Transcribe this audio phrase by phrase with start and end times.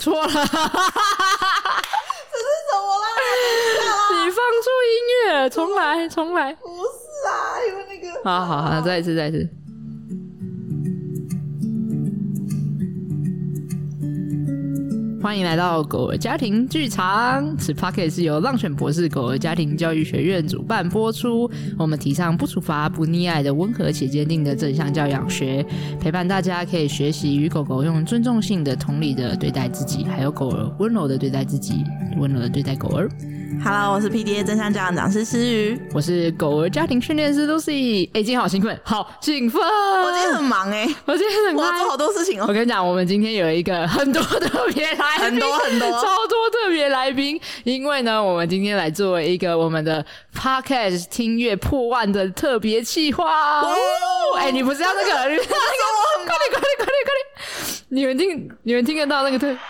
[0.00, 0.48] 错了，这是什
[2.74, 3.06] 么啦？
[4.24, 4.92] 你放出音
[5.28, 6.54] 乐，重来，重来。
[6.54, 6.72] 不是
[7.28, 8.08] 啊，因为那个……
[8.24, 9.46] 好好好，再一次，再一次。
[15.30, 17.56] 欢迎来到狗儿家庭剧场。
[17.56, 21.48] 此 Pocket 是由浪犬博士狗儿家庭教育学院主办播出。
[21.78, 25.64] 我们提倡不处罚、不溺爱的温和且坚定的正向教养学，
[26.00, 31.84] 陪伴大家可以学习与狗狗用尊重性的、同理的对待自己，还有狗儿温柔的对待自己，
[32.18, 33.08] 温柔的对待狗儿。
[33.62, 38.08] Hello，我是 PDA 正向教养讲师诗雨，我是狗儿家庭训练师 Lucy。
[38.14, 39.60] 哎，今天好兴奋，好兴奋！
[39.60, 42.46] 我今天很忙哎，我今天很忙，我要做好多事情哦。
[42.48, 50.02] 我跟你讲，我们今天有一个很多特别来宾，很多很多超多特别来宾，因为呢，我们今天来做一个我们的
[50.34, 53.60] Podcast 听乐破万的特别企划。
[53.60, 53.74] 哦，
[54.38, 55.10] 哎，你不是要那个？
[55.12, 55.48] 快点，快点，
[56.26, 57.84] 快点，快点！
[57.88, 59.54] 你们听，你们听得到那个特？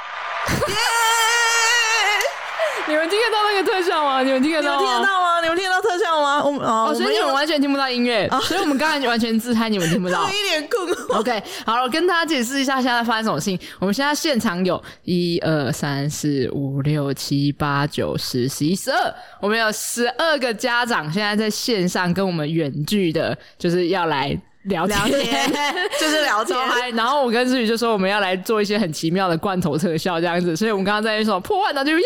[2.91, 4.21] 你们听得到那个特效吗？
[4.23, 4.81] 你们听得到吗？
[4.81, 5.41] 你们听得到吗？
[5.41, 6.45] 你们听得到特效吗？
[6.45, 10.27] 我们哦，哦，所以你们完全听不到音乐，哦、所以我们刚才完全自嗨，你们听不到。
[10.29, 11.21] 一脸困惑。
[11.21, 13.59] OK，好了，我跟大家解释一下现在发生什么事情。
[13.79, 24.37] 我们现在现场有一二三四五六七八九十十一十二，我们有十二个家长现在在线上跟我们远距的，就是要来。
[24.65, 26.57] 聊天，聊天 就是聊天，
[26.95, 32.05] 然后我跟志宇就说我们要来做一些很奇妙的罐头特效这样子，所以我们刚刚在说破万，然后就耶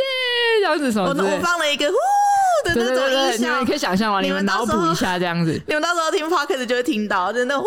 [0.61, 1.95] 这样子什么我，我放了一个呼
[2.69, 4.21] 的那种音效，你们可以想象吗？
[4.21, 7.65] 你们脑补一下这样子， 你们到时候听 podcast 就会听到真的呼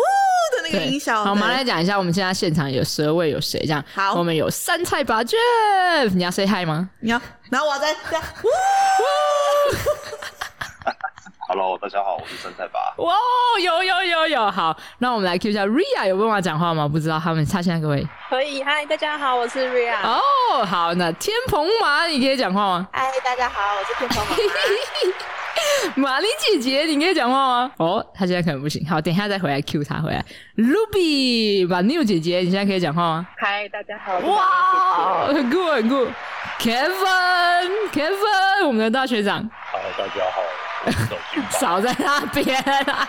[0.56, 1.22] 的那个音效。
[1.22, 3.84] 好，我们来讲一下，我们现在现场有十二位有谁这样？
[3.94, 6.88] 好，我们有三菜八 Jeff，你要 say hi 吗？
[7.00, 8.24] 你要，然后我再这样。
[11.50, 12.92] Hello，大家好，我是生菜吧。
[12.98, 13.14] 哇，
[13.64, 16.86] 有有有有，好，那我们来 Q 一下 Ria，有办法讲话吗？
[16.86, 18.62] 不知道他们他现在各位可以。
[18.62, 19.94] 嗨，大家好，我是 Ria。
[20.02, 20.20] 哦
[20.52, 22.86] ，oh, 好，那天蓬马，你可以讲话吗？
[22.92, 24.36] 嗨，大家好，我是天蓬马。
[25.96, 27.72] 马丽姐姐，你可以讲话吗？
[27.78, 28.86] 哦，oh, 他现在可能不行。
[28.86, 30.22] 好，等一下再回来 Q 她回来。
[30.54, 33.26] Ruby，马妞姐姐，你现在可以讲话吗？
[33.38, 34.18] 嗨，大家好。
[34.18, 36.06] 哇，很酷很酷。
[36.60, 39.48] Kevin，Kevin，我们的大学长。
[39.72, 40.42] 嗨，大家好。
[41.58, 43.08] 少在那边啊！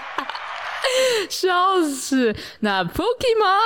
[1.29, 2.35] 笑死！
[2.62, 3.59] 那 Pokemon，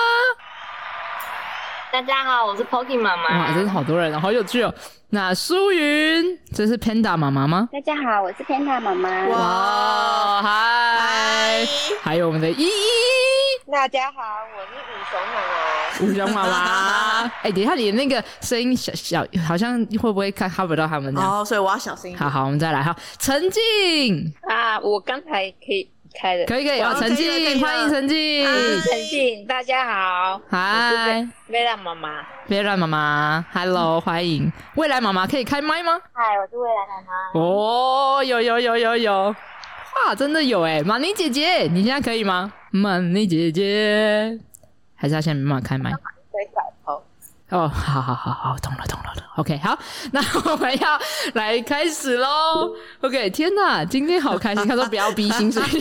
[1.93, 3.37] 大家好，我是 Pokemon 妈妈。
[3.37, 4.73] 哇，真是好多人，好有趣哦。
[5.11, 7.69] 那舒云，这是 Panda 妈妈吗？
[7.71, 9.27] 大家好，我是 Panda 妈妈。
[9.27, 11.63] 哇，嗨！
[12.01, 13.71] 还有我们的依依。
[13.71, 14.21] 大家好，
[14.57, 15.53] 我是五熊妈妈。
[16.01, 21.15] 五熊妈妈， 哎，等一下，你的那个声音小小，好像会不会看看不到他们？
[21.15, 22.17] 哦，所以我要小心。
[22.17, 22.95] 好好，我们再来哈。
[23.19, 26.81] 陈静啊，我刚才可以开的，可以可以。
[26.81, 28.45] 好，陈静，欢迎陈静。
[28.45, 30.41] 陈静，大家好。
[30.49, 32.25] 嗨，未来妈妈。
[32.47, 34.51] 未来妈妈，Hello，欢迎。
[34.75, 35.99] 未来妈妈可以开麦吗？
[36.13, 37.39] 嗨，我是未来妈妈。
[37.39, 39.35] 哦，有有有有有。
[40.05, 42.53] 哇，真的有哎，马妮姐姐，你现在可以吗？
[42.71, 44.39] 马妮姐姐，
[44.95, 45.91] 还是他现在没办法开麦？
[47.53, 49.31] 哦，好好好好，懂了懂了懂了。
[49.35, 49.77] OK，好，
[50.11, 50.21] 那
[50.51, 50.99] 我们要
[51.35, 52.73] 来开始喽。
[53.01, 54.67] OK，天哪，今天好开心。
[54.67, 55.61] 他说不要逼薪水。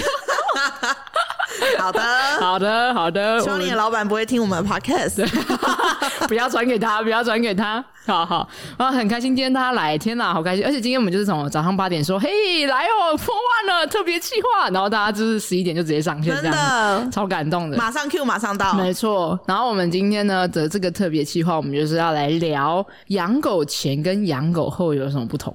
[1.79, 2.01] 好的，
[2.41, 3.41] 好的，好的。
[3.41, 5.27] 希望你的老板不会听我们的 podcast，
[6.29, 7.85] 不要转给他，不要转给他。
[8.05, 10.65] 好好，啊，很开心今天大家来，天哪，好开心！
[10.65, 19.39] 而且今天我们就是从早上八点说，嘿，来哦，破万了，特别企划，然后大家就是十一点就直接上线，真的超感动的，马上 Q，马上到，没错。
[19.47, 25.55] 然后我们今天呢的这个特别企划，我们就是要来聊养狗前跟养狗后有什么不同。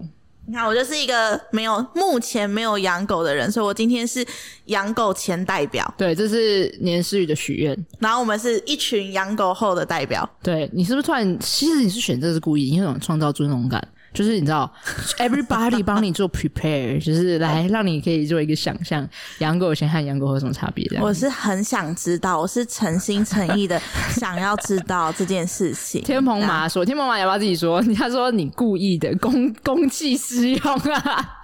[0.49, 4.25] 你看，我就是一个没有目前没有养狗的人，所以我今天是
[4.67, 5.93] 养狗前代表。
[5.97, 7.77] 对，这是年思雨的许愿。
[7.99, 10.27] 然后我们是一群养狗后的代表。
[10.41, 11.37] 对，你是不是突然？
[11.41, 13.85] 其实你是选这是故意，因为想创造尊荣感。
[14.17, 14.71] 就是你知道，
[15.19, 19.07] everybody 帮你做 prepare，就是来让你可以做一个想象，
[19.37, 20.89] 养狗前和养狗后有什么差别？
[20.99, 23.79] 我是很想知道，我是诚心诚意的
[24.09, 26.01] 想要知道这件事情。
[26.01, 27.79] 天蓬马说，天蓬马要不要自己说？
[27.93, 31.39] 他说你故意的，公公器私用啊！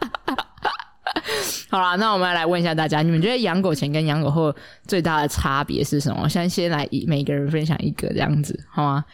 [1.69, 4.51] 好啦，那我们来问一下大家，你们觉得养狗前跟养狗后
[4.87, 6.27] 最大的差别是什么？
[6.27, 9.05] 现在先来每个人分享一个这样子，好吗？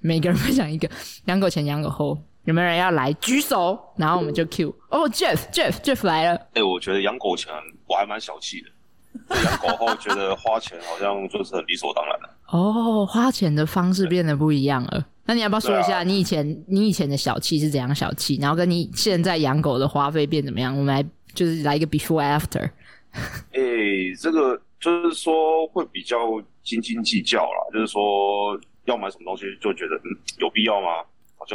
[0.00, 0.88] 每个人分享一个，
[1.24, 2.16] 养狗前、养狗后。
[2.48, 3.78] 有没有人要来举手？
[3.94, 6.34] 然后我们就 Q 哦、oh,，Jeff，Jeff，Jeff 来了。
[6.34, 7.52] 哎、欸，我觉得养狗前
[7.86, 12.30] 我还蛮小气的，养狗后觉得花钱好像就是很理所当然的。
[12.46, 15.06] 哦，花钱的方式变得不一样了。
[15.26, 18.38] 那你要不要说一下，你以前、啊、你以前的小气是怎样小气？
[18.40, 20.74] 然后跟你现在养狗的花费变怎么样？
[20.74, 21.04] 我们来
[21.34, 22.62] 就是来一个 before after。
[23.52, 26.16] 哎、欸，这个就是说会比较
[26.62, 31.04] 斤斤计较啦，就是说要买什么东西就觉得嗯有必要吗？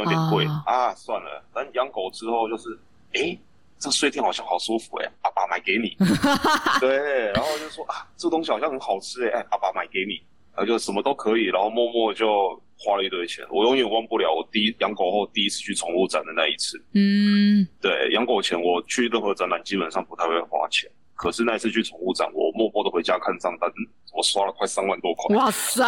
[0.02, 1.44] 好像有点贵啊啊，算了。
[1.52, 2.78] 但养狗之后就是，
[3.12, 3.38] 哎、欸，
[3.78, 5.96] 这睡垫好像好舒服哎、欸，爸爸买给你。
[6.80, 10.14] 对，然后就说啊，这东西好像很好吃哎、欸，哎，爸爸买给你，
[10.54, 13.44] 然后就什么都可以，然后默默就花了一堆钱。
[13.50, 16.82] 我永远忘不了我第一养狗后第一次去宠物展的那一次。
[16.94, 20.90] 嗯，对，养狗前我去任何展览基本上不太会花钱。
[21.14, 23.70] 可是那次去宠物展，我默默的回家看账单，
[24.12, 25.36] 我刷了快三万多块。
[25.36, 25.84] 哇塞！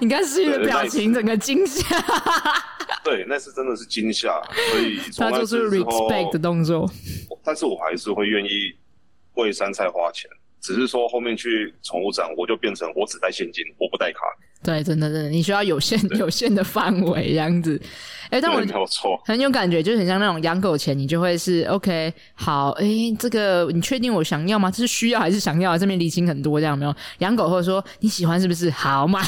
[0.00, 1.96] 你看思雨的表情，整个惊吓。
[3.02, 6.90] 对，那次真的是惊吓，所以他就是 respect 的动作。
[7.42, 8.72] 但是我还是会愿意
[9.34, 14.20] 为杉菜花钱，只是说后面去宠物展，我就变成我只带现金，我不带卡。
[14.64, 17.80] 对，真的，真的，你需要有限、有限的范围这样子。
[18.30, 24.70] 哎、欸，但我没有错，很有感觉，就是很像那种养狗前，你就会是 OK，好，哎、欸，这个你确定我想要吗？
[24.70, 25.76] 这是需要还是想要？
[25.76, 26.94] 这边厘清很多，这样有没有？
[27.18, 28.70] 养狗或者说你喜欢是不是？
[28.70, 29.20] 好买，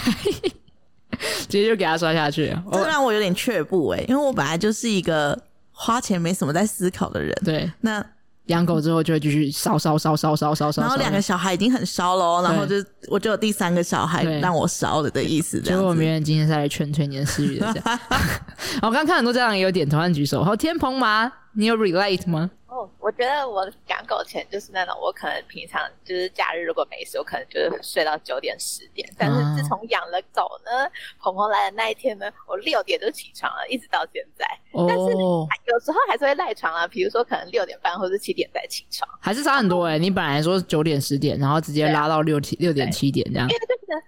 [1.46, 2.56] 直接就给他刷下去。
[2.72, 5.38] 这让我有点却步哎、欸，因为我本来就是一个
[5.70, 7.32] 花钱没什么在思考的人。
[7.44, 8.04] 对，那。
[8.46, 12.76] 养狗之后就会继续烧烧烧烧烧烧烧，然后两个小孩已经很烧了，然后就
[13.08, 15.62] 我就有第三个小孩让我烧了的意思。
[15.64, 18.00] 所以我明天今天再来劝劝你的思雨的这样。
[18.82, 20.44] 我刚刚看很多家长也有点头和举手。
[20.44, 21.32] 好，天蓬吗？
[21.54, 22.50] 你有 relate 吗？
[22.68, 29.08] 哦，我觉得我养狗前就是那种，我可能平常就是假日如果没事，我可能就是睡到九点十点。
[29.16, 30.90] 但是自从养了狗呢，
[31.20, 34.44] 鹏鹏来的那一天呢，我六点就起床了，一直到现在。
[34.72, 34.84] 哦。
[34.88, 39.98] 但是有时候还是会赖床啊，比如说可能六点半或者七点再起床，还是差很多哎、欸。
[40.00, 43.48] 你本来说九点十点，然后直接拉到六七六点七点这样。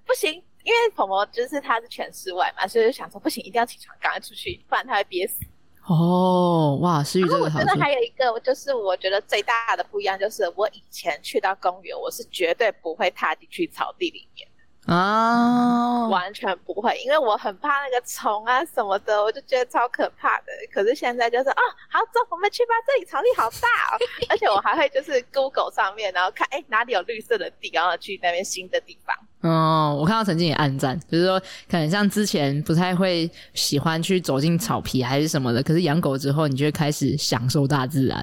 [0.04, 0.32] 不行，
[0.64, 5.44] 因为鹏鹏就是他是全室外嘛，所以就想说不行，一定要起床，赶快出去，不然他会憋死。
[5.88, 7.58] 哦，哇，思雨这个好。
[7.58, 14.46] 我觉得还有一个，就是我觉得最大的不一样，就是我以前去到公园，我是绝对不会踏进去草地里面
[14.86, 20.46] 啊，完全不会，因为我很怕那个虫啊什么的，我就觉得超可怕的。
[20.72, 23.98] 可是现在就是啊、哦，好走，我们去吧，这里草地好大哦，
[24.28, 29.14] 而且我还会就是 Google 上面，然后看哎哪里有绿色的地，然后去那边新的地方。
[29.40, 31.38] 哦，我看到曾经也暗赞，就是说
[31.70, 38.18] 可能像之前不太会喜欢去走进草皮还是什么的，可是养狗之后，你就会开始享受大自然。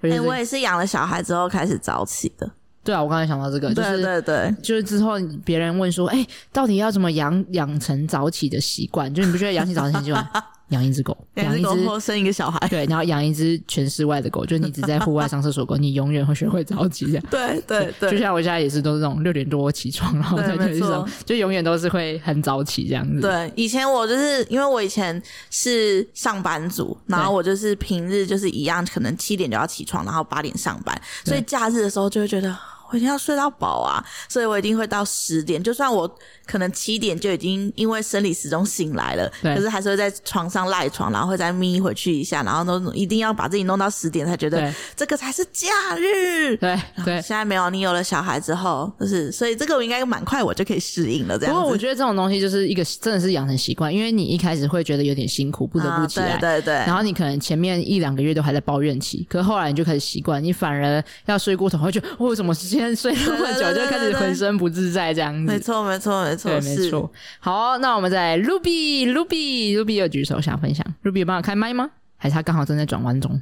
[0.00, 2.50] 哎、欸，我也是养了小孩之后开始早起的。
[2.82, 5.14] 对啊，我刚才想到这个，就是对对对，就是之后
[5.44, 9.12] 别人问说，哎、欸，到底要怎么养养成早起的习惯？
[9.12, 10.24] 就你不觉得养起早起习惯？
[10.70, 17.24] 养一只狗，养一只或生一个小孩，对，然后养一只全室外的狗，就你只在户外上厕所狗， 你永远会学会早起这样。
[17.30, 23.20] 对对对，就像我现在也是都是这种六点多起床，然后再去上，就永远都是会很早起这样子。
[23.20, 32.56] 对，以前我就是因为我以前是上班族，然后我就是平日就是一样，可能七点就要起床，然后八点上班，所以假日的时候就会觉得。
[32.88, 33.98] 我一定要睡到饱啊，
[34.28, 35.60] 所以我一定会到十点。
[35.60, 36.08] 就算我
[36.46, 46.56] 可能七点就已经因为生理时钟醒来了，可是还是会在床上赖床，然后会再眯回去一下，然后都一定要把自己弄到十点才觉得这个才是假日。
[46.56, 51.38] 对对，现在没有，你有了小孩之后，就是所以这个我应该蛮快我就可以适应了。
[51.38, 56.74] 这样子，不过我觉得这种东西就是一个真的是养成习惯，因为你一开始会觉得有点辛苦，不得不起来，啊、对对对。
[56.86, 65.52] 然后你可能前面一两个月都还在抱怨期，可是后来你就开始习惯，你反而要睡过头，会觉得为什么时间睡那么久，就开始浑身不自在这样子。
[65.52, 67.10] 没错，没错，没错，对，没错。
[67.40, 71.90] 好、哦，那我们再来 Ruby，Ruby，Ruby 有举手想分享，Ruby 有帮我开麦吗？
[72.16, 73.40] 还是他刚好正在转弯中？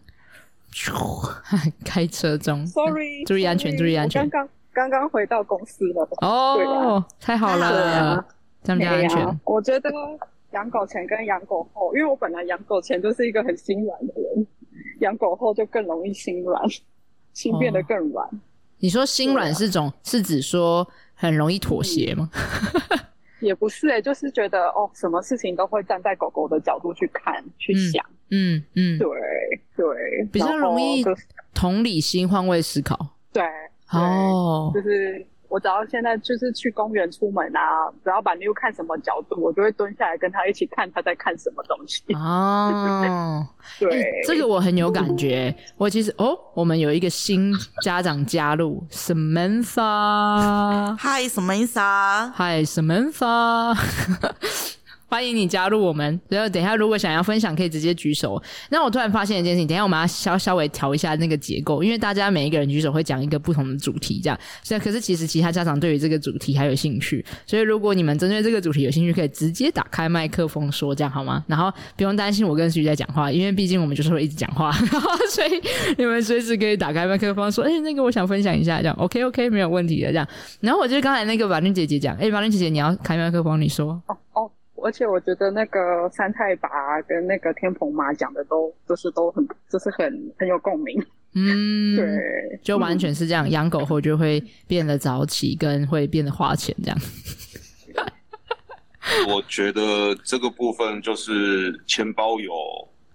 [1.85, 4.29] 开车中， Sorry，注意安全，注意安全。
[4.29, 6.09] 刚刚刚刚回到公司了。
[6.21, 8.27] 哦，啊、太好了，啊、
[8.63, 9.41] 这样比较安全。
[9.45, 9.91] 我觉得
[10.53, 14.47] 养狗前跟养狗后，因为我本来养狗前就是一个很心软的人，
[15.01, 16.61] 养狗后就更容易心软，
[17.33, 18.27] 心变得更软。
[18.27, 18.31] 哦
[18.79, 20.87] 你说心软是种、啊、是指说
[21.25, 22.31] 很容易妥协吗？
[23.41, 28.05] 也不是哎、欸、就是觉得哦，什么事情都会站在狗狗的角度去看、去想。
[28.31, 29.09] 嗯嗯，对
[29.77, 31.05] 对，比较容易
[31.53, 32.97] 同理心、换位思考。
[33.33, 33.43] 对，
[33.91, 35.27] 哦，就是。
[35.55, 42.03] 我只要现在就是去公园出门啊，只要把妞看什么角度，我就会蹲下来跟他一起看他在看什么东西。
[42.15, 43.47] 哦，
[43.79, 45.55] 对、欸，这个我很有感觉。
[45.77, 53.77] 我其实哦，我们有一个新家长加入，Samantha，Hi Samantha，Hi Samantha。
[55.07, 56.21] 欢迎你加入我们。
[56.29, 58.43] 然后等一下，如果想要分享，可以直接举手。
[58.71, 64.39] 那我突然发现一件事情，等一下我们要稍稍微调一下那个结构，因为大家每一个人举手会讲一个不同的主题，这样。
[64.63, 71.45] 所以，可是其实其他家长对于这个主题还有兴趣，所以如果你们针对这个主题有兴趣，可以直接打开麦克风说，这样好吗？
[71.47, 75.61] 然后不用担心我跟思雨在讲话，因为毕竟我们就是会一直讲话，然后所以
[75.97, 80.27] 你们随时可以打开麦克风说：“哎、欸，那个我想分享一下。”这样 OK OK 没有问题的这样。
[80.61, 84.51] 然后我觉得刚才那个婉玲姐姐讲：“哎、欸，婉玲姐姐你要开麦克风，你说。”哦哦。
[84.85, 91.03] 而且我觉得那个三太爸跟那个天蓬妈讲的都就是都很就是很很有共鸣。
[91.33, 93.49] 嗯， 对，就完全是这样。
[93.49, 96.99] 养、嗯、狗后就会变得早起，跟会变得花钱这样。
[99.27, 102.53] 我觉得这个部分就是钱包有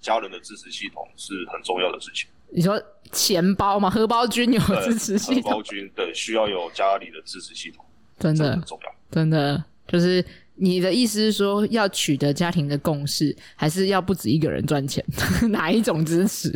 [0.01, 2.27] 家人的支持系统是很重要的事情。
[2.49, 3.91] 你说钱包吗？
[3.91, 5.51] 荷包君有支持系统？
[5.51, 7.85] 荷包君对，需要有家里的支持系统，
[8.17, 8.91] 真的很重要。
[9.11, 10.23] 真的就是
[10.59, 15.03] 你的意思是说，要取得家庭的共识，还是要不止一个人赚钱？
[15.49, 16.53] 哪一种支持？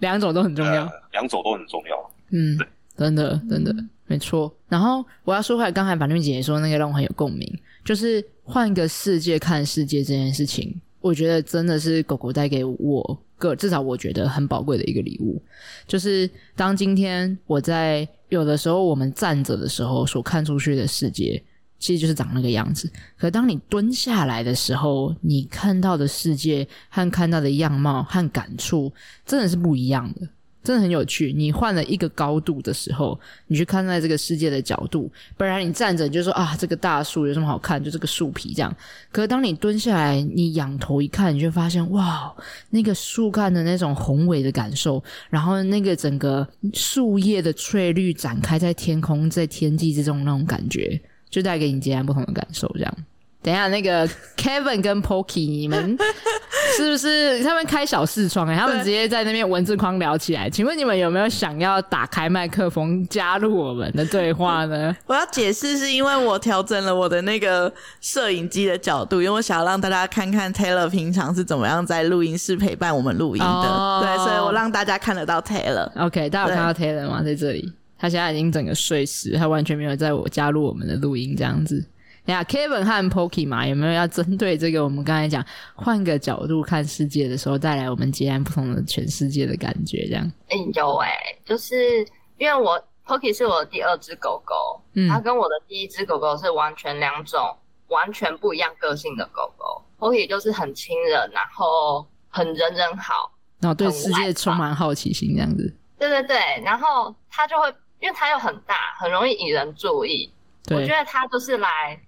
[0.00, 2.10] 两种都很重要，呃、两种都很重要。
[2.30, 2.58] 嗯，
[2.96, 3.74] 真的，真的，
[4.06, 4.52] 没错。
[4.68, 7.52] 然后我要说回来，刚才板栗姐姐说那个让我很有共鸣，
[7.84, 15.40] 就是换个世界看世界这件事情，我觉得真的是狗狗带给我个至少我觉得很宝贵的一个礼物。
[15.86, 21.42] 就是当今天我在有的时候我们站着的时候，所看出去的世界，
[21.78, 22.90] 其实就是长那个样子。
[23.16, 28.92] 可当你蹲下来的时候，你看到的世界和看到的样貌和感触，
[29.24, 30.28] 真的是不一样的，
[30.64, 31.32] 真的很有趣。
[31.32, 37.82] 你换了一个高度的时候，你去看待这个世界的角度，不然你站着你就说啊，这个大树有什么好看？
[37.82, 38.76] 就这个树皮这样。
[39.12, 42.34] 可是当你蹲下来，你仰头一看，你就发现哇，
[42.70, 51.00] 那个树干的那种宏伟的感受，然后那个整个树叶的翠绿展开在天空，在天际之中那种感觉。
[51.30, 52.94] 就带给你截然不同的感受，这样。
[53.40, 54.06] 等一下，那个
[54.36, 55.96] Kevin 跟 Pokey，你们
[56.76, 58.48] 是不是他们开小视窗？
[58.48, 60.50] 哎，他们直接在那边文字框聊起来。
[60.50, 64.94] 请问你们有没有想要打开麦克风加入我们的对话呢？
[65.06, 73.46] 我要解释，是因为我调整了我的那个摄影机的角度，因为我想要让大家看看 Taylor 平常是怎么样在录音室陪伴我们录音的。
[73.46, 74.02] Oh.
[74.02, 75.88] 对，所以我让大家看得到 Taylor。
[75.96, 77.22] OK，大家有看到 Taylor 吗？
[77.22, 77.72] 在这里。
[77.98, 81.84] 他现在已经整个睡死，他完全没有在我加入我们的录音这样子。
[82.26, 85.42] 呀，Kevin 和 Pokey 嘛，有没有要针对这个我们刚才讲
[85.74, 90.06] 换个角度看世界的时候，带来我们截然不同的全世界的感觉？
[90.06, 90.30] 这样？
[90.48, 94.54] 哎、欸，有哎、欸，就是因为我 Pokey 是我的第二只狗狗，
[94.92, 97.40] 嗯，它跟我的第一只狗狗是完全两种
[97.86, 99.82] 完全不一样个性的狗狗。
[99.98, 105.74] Pokey 就是很亲人，然后很人人好，然后对世界充满好奇心这样子。
[105.98, 107.72] 对对对，然后它就会。
[108.00, 110.32] 因为它又很大，很容易引人注意。
[110.70, 111.98] 我觉得它就是来，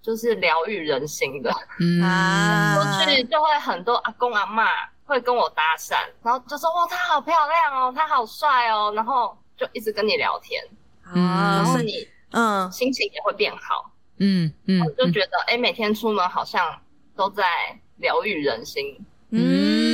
[0.00, 1.50] 就是疗愈人心的。
[1.80, 2.00] 嗯，
[3.04, 4.66] 出去就会很多阿公阿嬷
[5.04, 10.62] 会跟我搭讪，然后就说哇，他好漂亮哦，他好帅哦，然后就一直跟你聊天。
[11.14, 13.90] 嗯，然后你嗯心情也会变好。
[14.18, 16.80] 嗯嗯，我就觉得哎、每天出门好像
[17.16, 17.44] 都在
[17.96, 19.04] 疗愈人心。
[19.30, 19.93] 嗯。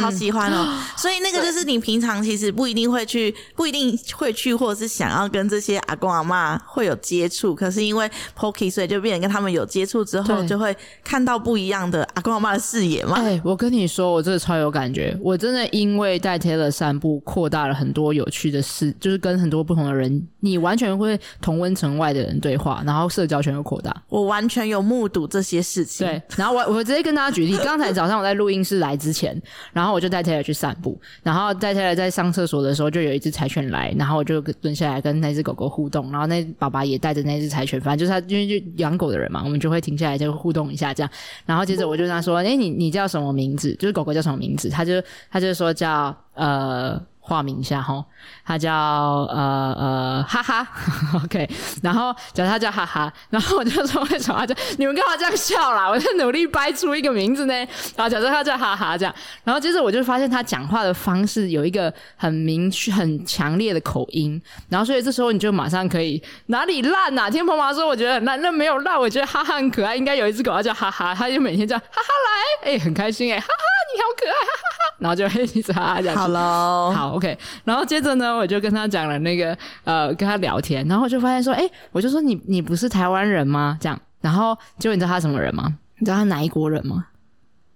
[0.00, 0.66] 好喜欢哦，
[0.96, 13.16] 所以那个就是你平常其实不一定会去，不一定会去，或者是想要跟这些阿公阿妈会有接触，可是因为 POKY，所以就变成跟他们有接触之后，就会看到不一样的阿公阿妈的视野嘛。
[13.16, 23.94] 哎，我跟你说，我真的超有感觉，我真的因为带 Taylor 散步，扩大了很多有趣的事，就是跟很多不同的人，你完全会同温层外的人对话，然后社交圈又扩大。
[24.08, 26.06] 我完全有目睹这些事情。
[26.06, 29.40] 对，然后我我直接跟大家举例，刚才早上我在录音室来之前，
[29.72, 29.89] 然后。
[29.92, 41.10] 我就带 Taylor 去散步，然后带 Taylor 在上厕所的时候，就有一只柴犬来，然后我就蹲下来跟那只狗狗互动，然后那爸爸也带着那只柴犬，反正就是他，因为就养狗的人嘛，我们就会停下来就互动一下这样。
[41.46, 43.74] 然后接着我就跟他说：“哎，你你叫什么名字？
[43.74, 47.00] 就是狗狗叫什么名字？”他就他就说叫呃。
[47.22, 48.04] 化名一下哈，
[48.50, 50.66] 他叫呃呃哈哈，
[51.22, 51.48] OK，
[51.84, 55.88] 然后叫他叫哈哈，然后我就说为什么他叫你们干嘛这样笑啦？
[55.88, 57.54] 我在努力掰出一个名字呢，
[57.94, 59.14] 然后假设他叫哈哈这样，
[59.44, 67.30] 然后接着我就发现他讲话的方式有一个很明确、很强烈的口音，然后所以这时候你就马上可以哪里烂呐、啊？
[67.30, 73.54] 天蓬妈说我觉得很烂，那没有烂，我觉得哈哈很可爱，应该有一只狗要叫哈哈，他就每天叫哈哈来，哎、欸，很开心哎、欸，哈哈
[73.94, 77.20] 你好可爱，哈哈哈，然后就一直哈哈讲，好喽，好。
[77.20, 83.78] OK，然后接着呢，我就跟他讲了那个呃，跟他聊天，然后我就发现说，哎，我就说你你不是台湾人吗？
[83.80, 85.76] 这样，然后结果你知道他什么人吗？
[85.98, 87.06] 你知道他哪一国人吗？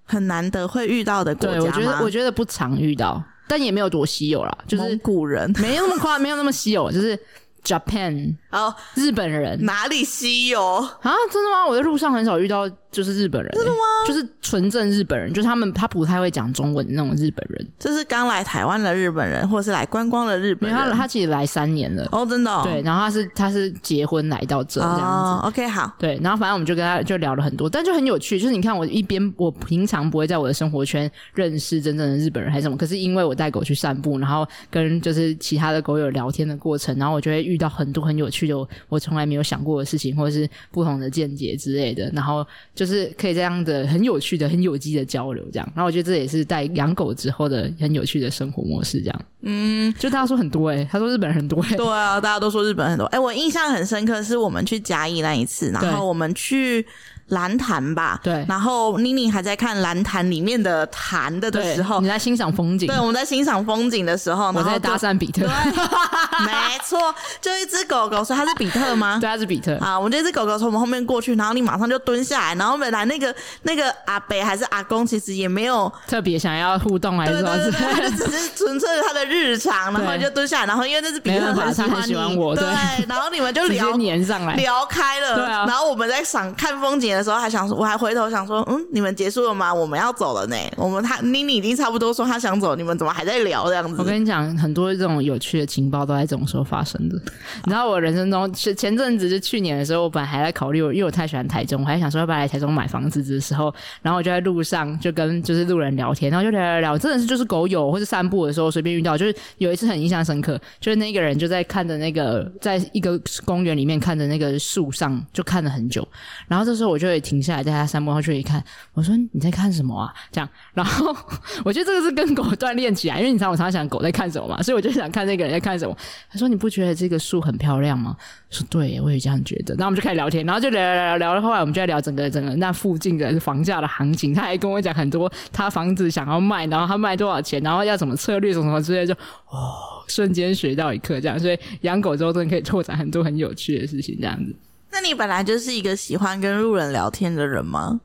[0.04, 1.60] 很难得会遇到的国家？
[1.60, 7.18] 我觉得我觉得不常遇到，但也没有多稀有啦，就是古人，没那么夸，没有那么稀有，就是
[7.62, 11.12] Japan，哦，日本人哪里稀有啊？
[11.30, 11.66] 真的吗？
[11.68, 12.68] 我在路上很少遇到。
[12.94, 13.76] 就是日本人、欸，真的吗？
[14.06, 17.68] 就是纯正日本人，就是他们他不太会讲中文的那种日本人。
[17.76, 20.78] 就是刚来台湾的日本人，或是来观光的日本人。
[20.78, 22.60] 他他其实来三年了哦，真的、哦。
[22.62, 25.02] 对，然后他是他是结婚来到这这样子。
[25.02, 25.92] 哦、OK，好。
[25.98, 28.38] 对，然后反正我们就跟他就聊了很多，但就很有趣。
[28.38, 42.10] 就是你看，我一边我平常不会在我的生活圈认识真正的日本人还是什么，可是因为我带狗去散步，然后跟就是其他的狗友聊天的过程，然后我就会遇到很多很有趣趣的，我从来没有想过的事情，或者是不同的见解之类的。
[42.14, 45.72] 然后就是可以这样的很有趣的、很有机的交流，这样。
[45.74, 49.22] 然后我觉得这也是带养狗之后的很有趣的生活模式，这样。
[49.42, 53.04] 嗯，就大家说很多哎、欸，他说日本人很多诶、欸，对啊，大家都说日本人很多。
[53.06, 56.86] 哎、欸，我印象很深刻是我们去甲乙那一次，然后我们去。
[57.28, 58.44] 兰潭吧，对。
[58.48, 62.86] 然后妮妮还在看蓝潭里面的潭的的时候，你在欣赏风景。
[62.86, 65.42] 对，我们在欣赏风景的时候，我在搭讪比特。
[65.42, 65.48] 对，
[66.44, 66.52] 没
[66.84, 69.18] 错，就一只狗狗说它是比特吗？
[69.20, 69.76] 对，它是比特。
[69.78, 82.64] 啊，我们这只狗狗从我们后面过去，然后你马上就蹲下来，然后本来那个那个阿北还是阿公，其实也没有特别想要互动，还是说，对对对，就 只是纯粹他的日常，然后就蹲下来，然后因为那只比特很喜欢，喜欢我，对。
[83.08, 85.34] 然后你们就聊黏上来，聊开了。
[85.36, 85.64] 对啊。
[85.66, 87.94] 然后我们在赏看风景的时候，还想说，我还。
[88.04, 89.72] 回头想说，嗯，你们结束了吗？
[89.72, 90.56] 我们要走了呢。
[90.76, 93.94] 我们他妮妮已经差不多说他想走，你们怎么还在聊这样子？
[93.98, 97.16] 我跟你讲，很多这种有趣的情报都在这种时候发生的。
[97.64, 116.06] 你知道，我人生中前前阵子就去年的时候，我本来还在考虑，因为我太喜欢台中，我还想说要不要来台中买房子的时候，然后我就在路上就跟就是路人聊天，然后就聊聊聊，真的是就是狗友或是散步的时候随便遇到，就是有一次很印象深刻，就是那个人就在看着那个在一个公园里面看着那个树上就看了很久，
[116.48, 118.62] 然后这时候我就就会停下来在他散步，然后就一看。
[118.94, 120.10] 我说你在看什么啊？
[120.32, 121.14] 这样，然后
[121.62, 125.94] 我觉得这个是跟狗锻炼起来，因为你知道我常常想狗在看什么嘛，所以我就想看那个人在看什么。
[126.30, 128.16] 他说你不觉得这个树很漂亮吗？
[128.48, 129.74] 说对，我也这样觉得。
[129.74, 134.32] 然后我们就开始聊天，然后就聊聊聊聊，后来我们就在聊整个整个那附近的房价的行情。
[134.32, 139.12] 他还跟我讲很多他房子想要卖，然后他卖多少钱，然后要怎么策略什么什么之类，就
[139.50, 139.74] 哦，
[140.08, 141.38] 瞬间学到一课这样。
[141.38, 144.54] 所以养狗之后真的可以拓展很多很有趣的事情这样子。
[144.94, 148.00] 那你本来就是一个喜欢跟路人聊天的人吗？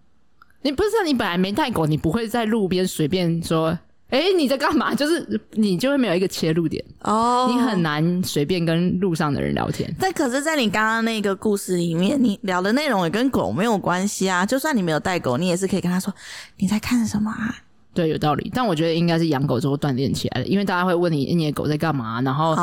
[0.63, 3.67] 你不是你本来没带狗，你不会在路边随便说，
[4.09, 4.95] 哎、欸，你在干嘛？
[4.95, 7.51] 就是你就会没有一个切入点哦，oh.
[7.51, 9.89] 你很难随便跟路上的人聊天。
[9.99, 14.43] 但可是，在你刚刚那个故事里面，你聊的内容也跟狗没有关系啊。
[14.43, 16.11] 就算你没有带狗，你也是可以跟他说
[16.57, 17.55] 你在看什么啊。
[17.91, 22.55] 对，有道理，但我觉得应该是养狗之后锻炼起来的，因为大家会问你，你的狗在干嘛，然后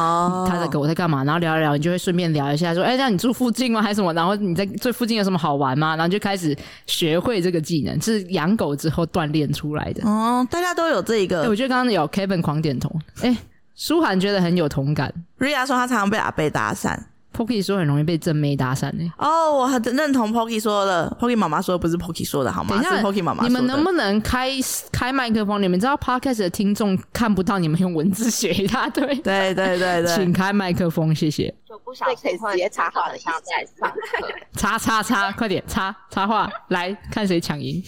[0.47, 3.83] 他的狗在干嘛，然后聊一聊，你就会顺便聊一下，说，哎，那你住附近吗？
[3.83, 4.13] 还是什么？
[4.15, 5.97] 然后你在最附近有什么好玩吗？
[5.97, 10.09] 然后就开始学会这个技能，是养狗之后锻炼出来的。
[10.09, 11.43] 哦，大家都有这一个。
[11.49, 13.37] 我觉得刚刚有 Kevin 狂点头，哎，
[13.75, 15.13] 舒涵觉得很有同感。
[15.41, 16.97] Ria 说他常常被阿贝搭讪。
[17.37, 19.13] Poki 说很容易被正妹搭讪呢。
[19.19, 21.15] 哦，我很认同 Poki 说的。
[21.21, 22.71] Poki 妈妈说的不是 Poki 说的好吗？
[22.71, 23.45] 等一下，是 Poki 妈妈。
[23.45, 24.51] 你们能不能开
[24.91, 25.61] 开麦克风？
[25.61, 29.05] 你们知道 Podcast 的听众看不到你们用文字写一大堆。
[29.17, 31.55] 对对对对，请开麦克风，谢谢。
[31.69, 34.27] 就不小心直接插话的像在上课。
[34.55, 37.83] 插插插，快点插插话，来看谁抢赢。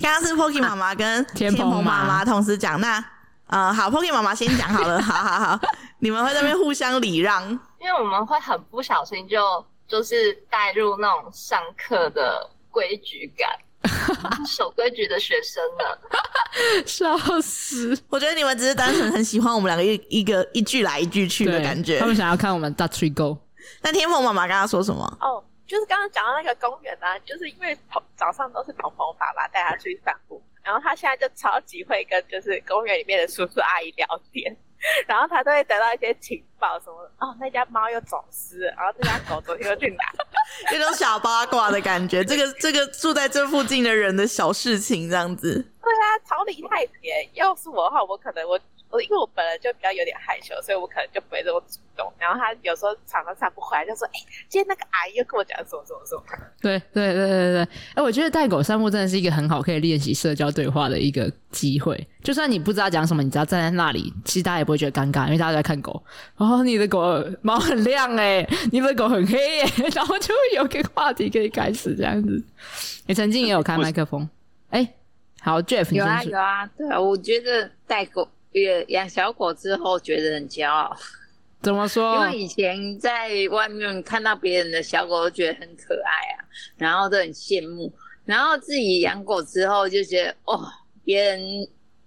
[0.00, 3.04] 刚刚是 Poki 妈妈跟天蓬妈妈同时讲，那
[3.50, 5.60] 呃，好，Poki 妈妈先讲好了， 好好好，
[5.98, 7.48] 你们会在那边互相礼让。
[7.80, 13.50] 因为我们会很不小心就就是带入那种上课的规矩感，
[14.46, 17.98] 守规矩的学生呢，笑死！
[18.08, 23.36] 我觉得你们只是单纯很喜欢我们两个一一个一句来一句去的感觉，他们想要看我们大吹 go。
[23.82, 25.04] 那天蓬妈妈刚刚说什么？
[25.20, 27.76] 哦，就是刚刚讲到那个公园啊，就是因为
[28.16, 34.56] 早上都是鹏鹏爸爸带他去散步，然后他现在就超级会跟就是公园里面的叔叔阿姨聊天。
[35.06, 40.02] 然后他都会得到一些情报，什么哦，那家猫又走失，然后这家狗昨天又去哪？
[40.72, 45.54] 那 种小八卦的感觉，这个这个住在这附近的人的小事情，这样子。
[45.82, 47.28] 对啊，超厉害的耶！
[47.34, 48.58] 要是我的话，我可能我。
[48.90, 52.12] 我因为我本来就比较有点害羞，所以我可能就不会这么主动。
[52.18, 56.22] 然后他有时候常常散不回来，就说：“哎、欸，今天那个阿姨又跟我讲什么什么什么。”
[56.60, 62.08] 对对对对对，哎、欸，我觉得带狗散步真的是一个很好可以练习社交对话的一个机会。
[62.22, 66.02] 就算你不知道讲什么，你只要站在那里，其实大家也不会觉得尴尬，因为大家都在看狗。
[66.36, 67.00] 然哦，你的狗
[67.42, 72.42] 毛很亮哎，你的狗很黑哎，然后就会有个话题可以开始这样子。
[73.06, 74.28] 你曾经也有开麦克风，
[74.70, 74.94] 哎、欸，
[75.40, 78.28] 好，Jeff，有啊有啊，对啊，我觉得带狗。
[78.52, 80.96] 养养小狗之后觉得很骄傲，
[81.62, 82.14] 怎么说？
[82.16, 86.44] 因为以前在外面看到别人的小狗都觉得很可爱啊，
[86.76, 87.92] 然后都很羡慕，
[88.24, 90.60] 然后自己养狗之后就觉得哦，
[91.04, 91.40] 别人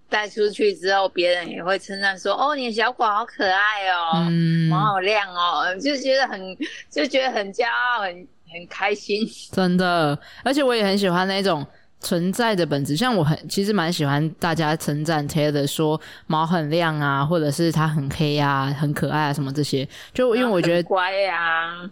[0.08, 6.56] 带出去之后，别人也会称赞说哦，你的小狗好可爱哦，嗯，毛好亮哦，就觉得很
[6.90, 11.66] 就觉得很骄傲，很很开心，真的，而且我也很喜欢那种。
[12.04, 19.88] 存在的本质，像我很其实蛮喜欢大家称赞 Taylor 说毛很亮啊，或者是它很黑啊，很可爱啊，什么这些。
[20.12, 21.90] 就因为我觉得乖呀、啊，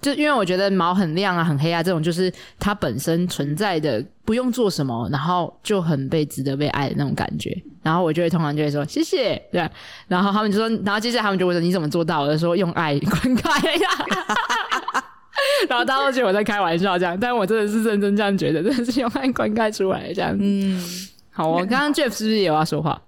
[0.00, 7.56] 就因为我觉得毛很亮啊、很黑啊，这种就是它本身存在的，不用做什么，然后就很被值得被爱的那种感觉。
[7.84, 9.70] 然后我就会通常就会说谢谢，对。
[10.08, 12.22] 然后他们就说，然后接下来他们就会说你怎么做到？
[12.22, 13.88] 我就说用爱 灌溉呀。
[15.68, 20.36] 然后大家都觉得我在开玩笑这样，但我真的是认真这样觉得，真的是用爱灌溉出来的这样。
[20.40, 20.82] 嗯，
[21.30, 23.00] 好，我刚刚 Jeff 是不是也要说话？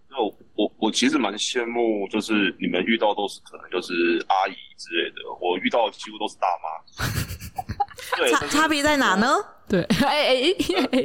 [0.56, 3.92] 我我其实蛮羡慕，就是你们遇到都是可能就是
[4.28, 8.16] 阿姨之类的，我遇到的几乎都是大妈。
[8.16, 9.26] 对， 差差别在哪呢？
[9.68, 10.54] 对， 哎哎
[10.92, 11.02] 哎，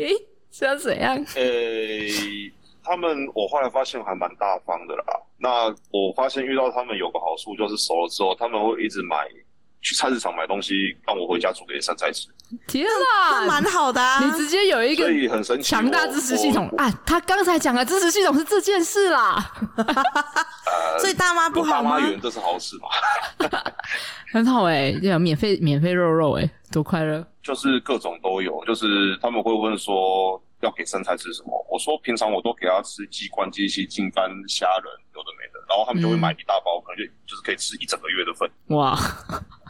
[0.51, 1.17] 是要怎样？
[1.35, 5.03] 哎、欸，他们我后来发现还蛮大方的啦。
[5.39, 9.27] 那我发现遇到他们有个好处，就是熟了之后他们会一直买。
[9.81, 10.73] 去菜市场买东西，
[11.07, 12.27] 让我回家煮给杉菜吃。
[12.67, 14.23] 天哪，那蛮好的啊！
[14.25, 16.89] 你直接有一个所以很神奇强大支持系统啊！
[17.05, 19.51] 他刚才讲的支持系统是这件事啦。
[19.77, 21.91] 呃、 所以大妈不好吗？
[21.91, 22.89] 大妈缘这是好事嘛？
[24.33, 27.23] 很好哎、欸，有免费免费肉肉哎、欸，多快乐！
[27.43, 38.49] 就是各种都有，就是他们会问说要给杉菜吃什么，我说平常我都给他吃鸡冠、鸡翅、净肝、虾仁，有的没的，然后他们就会买一大包，嗯、可能就就是可以吃一整个月的份。
[38.75, 38.97] 哇！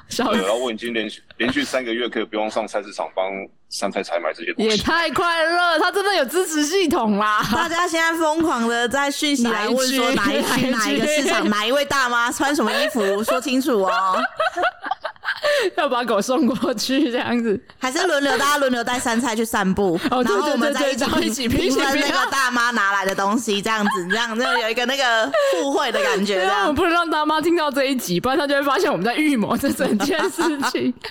[0.10, 3.32] 对，然后我已经连续连续三个月可以不用上菜市场帮
[3.70, 5.80] 杉菜采买这些东西，也太快乐！
[5.80, 7.40] 他真的有支持系统啦！
[7.54, 14.20] 大家现在疯狂的在讯息来问说哪一区哪一个市场哪一位大妈穿什么衣服，说清楚哦。
[15.78, 26.36] 要把狗送过去这样子，还是轮流大家轮流带杉菜去散步，哦、然后我们再一起评论那个大妈拿来的东西，这样子这样就有一个那个互惠的感觉。
[26.36, 30.94] 这样 我们不能让大妈听到这一集，不然她就会发现我们在预谋这整件事情。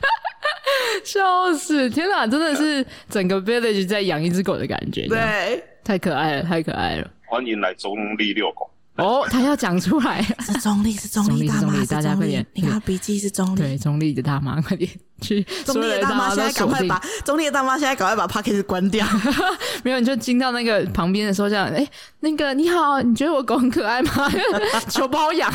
[1.02, 1.88] 笑死！
[1.88, 7.10] 天哪，真的是整个 village 在养一只狗的感觉，对，太可爱了，太可爱了。
[7.26, 8.68] 欢迎来中立遛狗。
[8.98, 19.06] 哦，他要讲出来，是中立，是中立大妈，大家快点，你看笔记是中立，对，中立的大妈快点去，中立的大妈现在赶快把中立的大妈现在赶快把 Podcast 关掉，
[19.84, 21.88] 没有你就进到那个旁边的时候这样，哎，
[22.20, 24.28] 那个你好，你觉得我狗很可爱吗？
[24.90, 25.52] 求包养，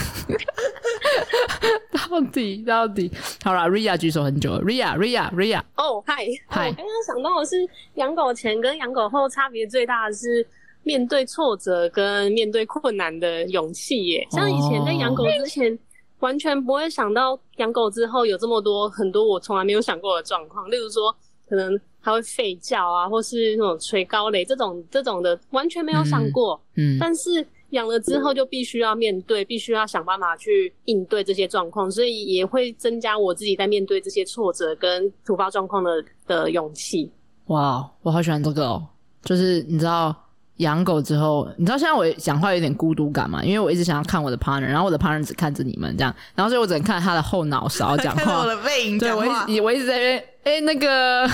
[1.91, 3.11] 到底到底，
[3.43, 7.57] 好了，Ria 举手很久了，Ria Ria Ria，哦，嗨嗨，我刚刚想到的是
[7.95, 10.47] 养狗前跟养狗后差别最大的是。
[10.83, 15.77] 面对挫折跟面对困难的勇气耶，像以前在养狗之前，
[16.19, 21.15] 完全不会想到养狗之后有这么多很多我从来没有想过的状况，例如说
[21.47, 26.59] 可能它会吠叫啊，或是那种垂高雷这种这种的，完全没有想过。
[26.75, 37.11] 嗯，嗯，但是养了之后就必须要面对，必须要想办法去应对这些状况，所以也会增加我自己在面对这些挫折跟突发状况的的勇气。
[37.45, 38.87] 哇，我好喜欢这个哦，
[39.23, 40.15] 就是你知道。
[40.57, 43.43] 养狗之后，你知道现在我讲话有点孤独感嘛？
[43.43, 48.21] 因为我一直想要看我的 partner，然后我的 partner 只看着你们这样，然后所以我只能看他的后脑勺讲话。
[48.25, 51.29] 看我的背影，对，我一直我一直在那边，哎、欸，那个。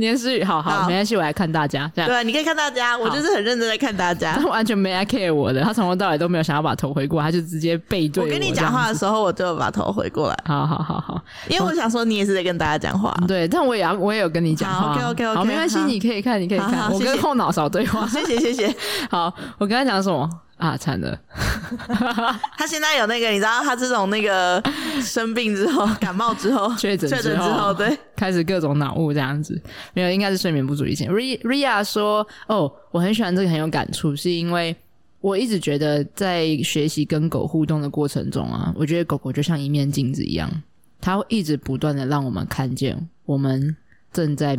[0.00, 1.90] 连诗雨，好好，好没关系，我来看大家。
[1.94, 4.34] 这样对，你可以看大家，我就是很认真在看大家。
[4.40, 8.28] 他完全没来 care 我的，他从头到尾都没有想要把头回过，他就直接背对我。
[8.28, 10.36] 我跟你讲话的时候，我就把头回过来。
[10.46, 13.14] 好好好好，因为我想说，你也是在跟大家讲话。
[13.28, 14.92] 对，但我也要，我也有跟你讲话。
[14.92, 16.70] OK OK OK，好，没关系，你可以看，你可以看。
[16.72, 18.06] 好好我跟后脑勺对话。
[18.06, 18.74] 谢 谢谢谢。
[19.10, 20.28] 好，我跟他讲什么？
[20.60, 21.18] 啊，惨了！
[22.56, 24.62] 他现在有那个，你知道，他这种那个
[25.02, 29.60] 生病之后，感冒之后， 确诊之，之后，对，开始各种脑雾这样子。
[29.94, 31.10] 没有，应该是睡眠不足以前。
[31.10, 34.76] Ria 说：“哦，我很喜欢这个，很有感触，是因为
[35.20, 40.50] 我一直觉得在学习跟狗互动的过程中啊，我觉得狗狗就像一面镜子一样，
[41.00, 43.74] 它会一直不断的让我们看见我们
[44.12, 44.58] 正在。”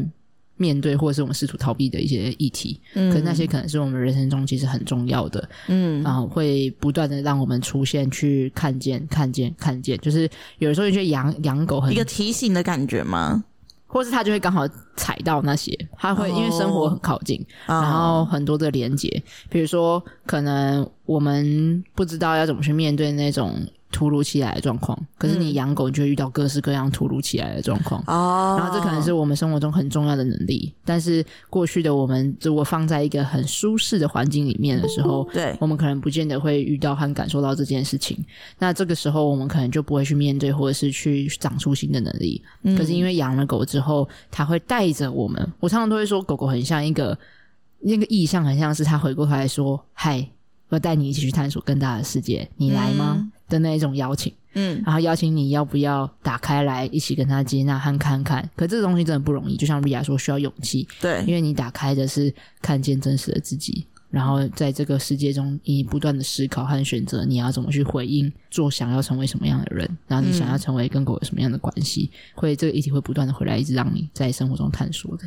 [0.62, 13.44] 面对或者是我们试图逃避的一些议题，嗯，可是那些可能是我们人生中其实很重要的，嗯，然后会不断的让我们出现去看见、看见、看见，就是有的时候就觉得养养狗很一个提醒的感觉吗？
[13.88, 19.10] 或是他就会刚好踩到那些，他会因为生活很靠近，哦，然后很多的连接，
[19.50, 23.60] 比如说可能我们不知道要怎么去面对那种。
[23.92, 28.56] 突如其来的状况，可是你养狗就会遇到各式各样突如其来的状况哦。
[28.58, 38.18] 然后这可能是我们生活中很重要的能力，但是过去的我们如果放在一个很舒适的环境里面的时候，对，我们可能不见得会遇到和感受到这件事情。
[38.58, 42.42] 那这个时候我们可能就不会去面对，或者是去长出新的能力。
[42.64, 45.46] 嗯，可是因为养了狗之后，它会带着我们。
[45.60, 47.18] 我常常都会说，狗狗很像一个
[47.80, 50.28] 那个意象，很像是它回过头来说：“嗨，
[50.72, 53.32] 我带你一起去探索更大的世界，你来吗？”嗯。
[53.52, 75.26] 的那一种邀请，嗯，然后邀请你要不要打开来一起跟他接纳和看看，可这个东西真的不容易，就像 Ria 说需要勇气，对，因为你打开的是看见真实的自己，然后在这个世界中，你不断的思考和选择，你要怎么去回应，做想要成为什么样的人，然后你想要成为跟狗有什么样的关系，嗯、会这个议题会不断的回来，一直让你在生活中探索的。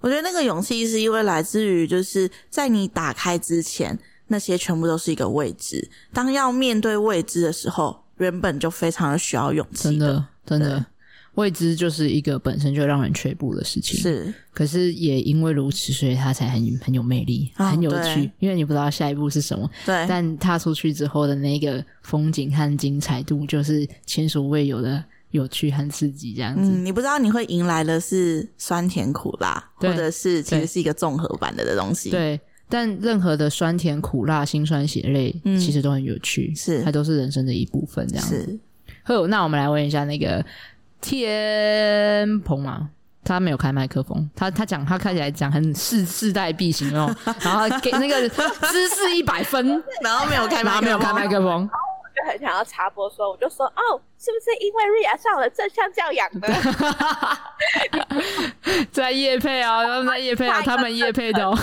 [0.00, 5.88] 我觉得那个勇气是因为来自于，就是在你打开之前，那些全部都是一个未知。
[6.12, 9.84] 当要面对未知的时候，原本就非常的需要勇气。
[9.84, 10.84] 真的，真的。
[11.34, 14.32] 未知就是一个本身就让人却步的事情，是。
[14.54, 18.30] 可是也因为如此，所以它才很很有魅力，哦、很有趣。
[18.38, 20.06] 因为你不知道下一步是什么，对。
[20.08, 26.32] 但踏出去之后的那个风景和精彩度，就是前所未有的有趣和刺激。
[26.32, 32.08] 这样子，嗯，你不知道你会迎来的是酸甜苦辣，或者是其实是一个综合版的的东西。
[32.08, 32.40] 对。
[32.68, 38.06] 但任何的酸甜苦辣、辛酸血泪，嗯，其实都很有趣，是它都是人生的一部分。
[38.08, 38.36] 这样子。
[38.42, 38.58] 是。
[39.02, 40.44] 好，那我们来问一下那个。
[40.98, 42.88] 天鹏嘛，
[43.22, 49.64] 他没有开麦克风，他他讲他看起来讲很势势在必行哦， 然后给那个姿势一百分，
[50.02, 56.48] 然后没有开麦克风，然后没有开麦克风，我就很想要插播说，我就说哦，是不是因为瑞亚上了正向教养的，
[58.92, 61.56] 在夜配哦，他们在夜配哦，他们夜配的哦。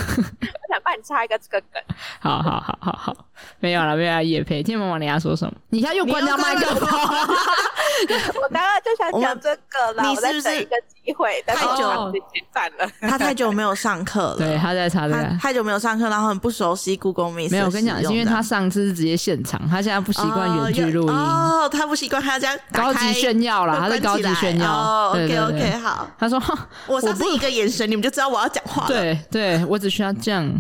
[0.74, 1.80] 想帮你插一个这个梗，
[2.20, 3.16] 好好好好好，
[3.60, 4.24] 没有了，没有了。
[4.24, 5.54] 夜配，天王王，你要说什么？
[5.70, 6.89] 你现在又关掉麦克风。
[6.89, 11.44] 我刚刚就想讲这个了，你是不是一个机会？
[11.46, 14.38] 太久已经散了，他太久没有上课了。
[14.38, 15.24] 对，他在插这个。
[15.39, 17.52] 太久没有上课，然后很不熟悉 Google Meet。
[17.52, 21.13] 没有，我跟你讲，是因为他上次是直接现场，他现在不习惯远距录音。
[21.13, 25.12] 哦，他不习惯，他要这样高级炫耀啦，他是高级炫耀。
[25.12, 26.10] OK OK，好。
[26.18, 26.42] 他说
[26.88, 30.46] ：“我上次一个眼神，你们就知道我要讲话了。”对，对我只需要这样。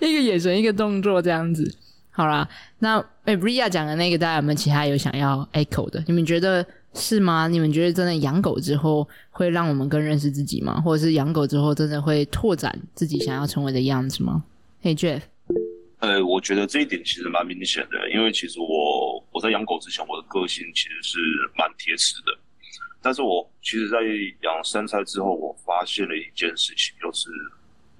[0.00, 1.76] 一个眼神，一个动作，这样子，
[2.10, 2.46] 好啦。
[2.78, 6.02] 那诶 Ria 讲的那个，大家有没有其他有想要 echo 的？
[6.06, 6.64] 你们觉得
[6.94, 7.48] 是吗？
[7.48, 10.80] 你们觉得真的养狗之后会让我们更认识自己吗？
[10.80, 14.42] 或者是养狗之后真的会拓展自己想要成为的样子吗？
[14.82, 15.20] 嘿、hey，Jeff，
[16.00, 19.11] 呃，我觉得这一点其实蛮明显的，因为其实我我
[19.42, 21.18] 在养狗之前，我的个性其实是
[21.58, 22.38] 蛮铁齿的。
[23.02, 23.98] 但是我其实，在
[24.42, 27.28] 养三菜之后，我发现了一件事情，就是。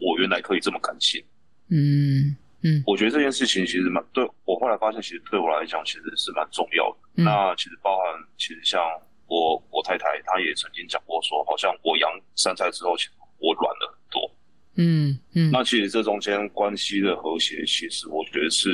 [0.05, 1.23] 我原来可以这么感性，
[1.71, 6.97] 嗯嗯，我觉得这件事情其实蛮对我后来发现，其实对我来讲其实是蛮重要的。
[7.19, 8.05] 嗯、那其实包含，
[8.37, 8.83] 其实像
[9.29, 14.37] 我我太太，她也曾经讲过说，好像我养三菜之后，其实我软了很多。
[14.75, 18.71] 嗯嗯，那其实这中间关系的和谐，其实我觉得是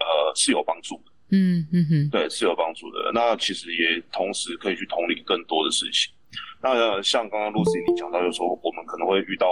[0.00, 1.12] 呃是有帮助的。
[1.30, 3.10] 嗯嗯哼，对，是有帮助的。
[3.12, 6.12] 那其实也同时可以去同理更多的事情。
[6.62, 9.46] 那像刚刚 Lucy 你讲到，就是说我们可能会遇到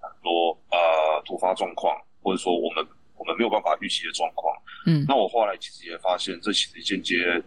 [0.00, 2.84] 很多呃突发状况，或者说我们
[3.16, 4.54] 我们没有办法预期的状况。
[4.86, 7.42] 嗯，那我后来其实也发现，这其实间接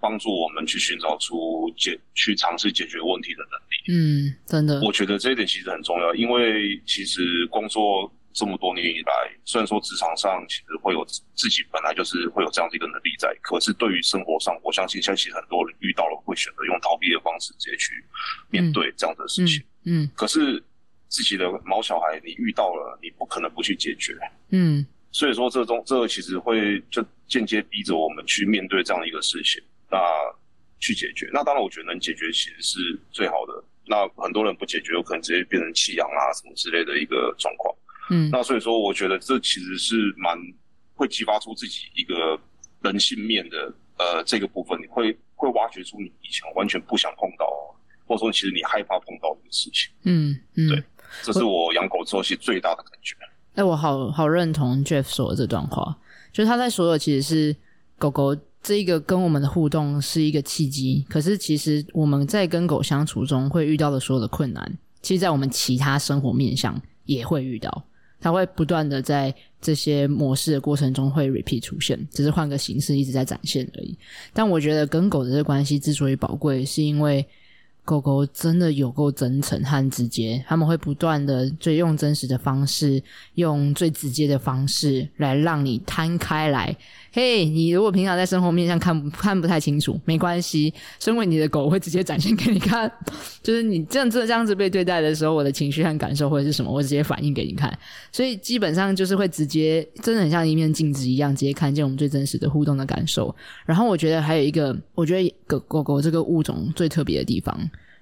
[0.00, 3.92] 帮助我们去寻找出解，去尝试解决问题的能力。
[3.92, 8.12] 嗯，真的，我觉得这一点其实很重要，因为其实工作。
[8.34, 9.12] 这么多年以来，
[9.44, 17.92] 虽然说职场上其实会有自己本来就是会有这样的一个能力在，可是对于生活上，我相信现在其实很多人遇到了会选择用逃避的方式直接去
[18.50, 19.58] 面对这样的事情。
[19.84, 20.62] 嗯，嗯，嗯，可是
[21.08, 24.16] 自己的毛小孩，你遇到了，你不可能不去解决。
[24.50, 29.98] 嗯，所以说这中这个其实会就间接逼着我们去面对这样的一个事情，那
[30.80, 31.28] 去解决。
[31.32, 33.64] 那当然，我觉得能解决其实是最好的。
[33.84, 37.74] 那很多人不解决，有可能直接变成弃养啊什么之类的一个状况。
[38.10, 40.36] 嗯，那所以说，我觉得这其实是蛮
[40.94, 42.38] 会激发出自己一个
[42.80, 47.46] 人性面的呃这个部分，你会会挖掘出你以前完全不想碰到，
[48.06, 49.92] 或者说其实你害怕碰到的事情。
[50.02, 50.82] 嗯嗯，对，
[51.22, 53.14] 这是我养狗之后其实最大的感觉。
[53.54, 55.96] 哎，我好好认同 Jeff 说的这段话，
[56.32, 57.56] 就是他在说的其实是
[57.98, 67.84] 狗狗这一个跟我们的互动是一个契机，可是其实我们在跟狗相处中会遇到的所有的困难，其实，在我们其他生活面向也会遇到。
[68.22, 73.94] 它会不断的在这些模式的过程中会 repeat 出现，只是换个形式一直在展现而已。
[74.32, 77.26] 但我觉得跟狗的这关系之所以宝贵，是因为
[77.84, 83.02] 狗狗真的有够真诚和直接，他们会不断的最用真实的方式，
[83.34, 86.76] 用最直接的方式来让你摊开来。
[87.14, 92.90] 嘿你如果平常在生活面上看看不太清楚，没关系，身为你的狗，我会直接展现给你看。
[93.42, 97.78] 就是你这样这这样子被对待的时候，我的情绪和感受或者是什么，我直接反映给你看。
[98.10, 103.34] 所以基本上就是会直接，真的很像一面镜子一样，直接看见我们最真实的互动的感受。
[103.66, 107.54] 然后我觉得还有一个，我觉得狗狗狗这个物种最特别的地方，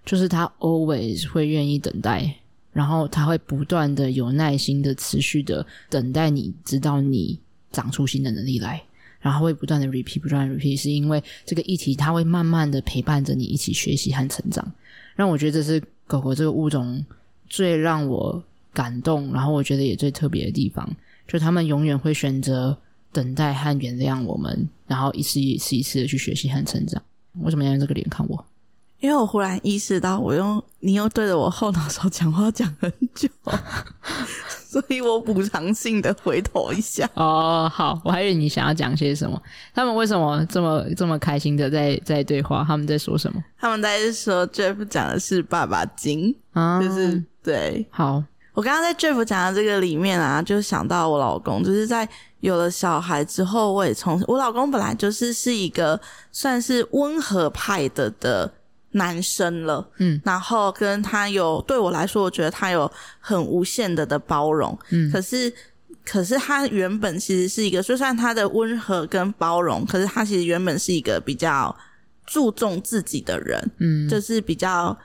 [0.07, 2.33] 就是它 always 会愿意等待，
[2.73, 7.37] 然后它会不断的有耐心的持续的等待你，直到你
[7.73, 8.81] 长出新的能力来。
[9.21, 14.73] 然后会不断的 repeat，不断的 repeat，是因为这个议题它会慢慢的陪伴着你一起学习和成长。
[15.15, 17.05] 让我觉得这是狗狗这个物种
[17.49, 20.89] 最让我感动，然后我觉得也最特别的地方，
[21.29, 22.77] 就他们永远会选择
[23.13, 27.03] 等待和原谅我们，然后一次一次一次的去学习和成长。
[27.41, 28.45] 为什么要用这个脸看我？
[29.01, 33.27] 因为我忽然意识到，我用你又对着我后脑勺讲话讲很久，
[34.69, 37.09] 所以我补偿性的回头一下。
[37.15, 39.41] 哦，好，我还以为你想要讲些什么。
[39.75, 42.63] 他们为什么这么这么开心的在在对话？
[42.67, 43.43] 他们在说什么？
[43.59, 47.87] 他们在说 Jeff 讲的是爸爸经，啊，就是对。
[47.91, 52.07] 好，我刚刚在 Jeff 讲的这个里面啊，就想到我老公，就是在
[52.41, 55.99] 有了小孩之后，我也从我老公本来就是是一个
[56.31, 58.53] 算是温和派的的。
[58.93, 65.53] 男生了，嗯，然后跟他有对我来说，我觉得他有很无限的的包容，嗯，可是
[66.05, 71.75] 可是他原本其实是一个，就算他的温和跟包容，可是他其实原本是一个比较
[72.27, 74.97] 注重自己的人，嗯，就是比较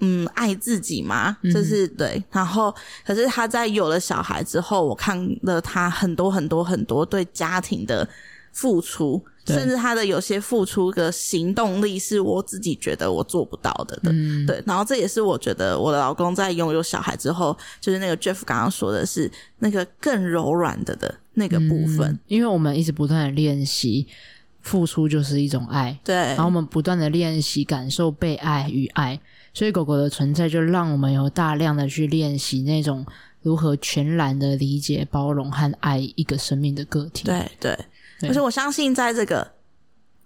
[0.00, 2.74] 嗯爱自己嘛，嗯，就是对，然后
[3.06, 8.08] 可是他在有了小孩之后，我看了他很多很多很多对家庭的
[8.52, 9.24] 付出。
[9.46, 14.62] 甚至他的有些付出的行动力是我自己觉得我做不到的的，嗯，对。
[14.66, 24.06] 然后这也是我觉得我的老公在拥有小孩之后，就是那个 Jeff 刚刚说的是那个更柔软的的那个部分，嗯，因为我们一直不断的练习
[24.60, 26.14] 付出就是一种爱，对。
[26.14, 29.18] 然后我们不断的练习感受被爱与爱，
[29.54, 33.04] 所以狗狗的存在就让我们有大量的去练习那种
[33.42, 37.78] 如何全然的理解、包容和爱一个生命的个体，对对。
[38.20, 39.50] 可是我相信，在这个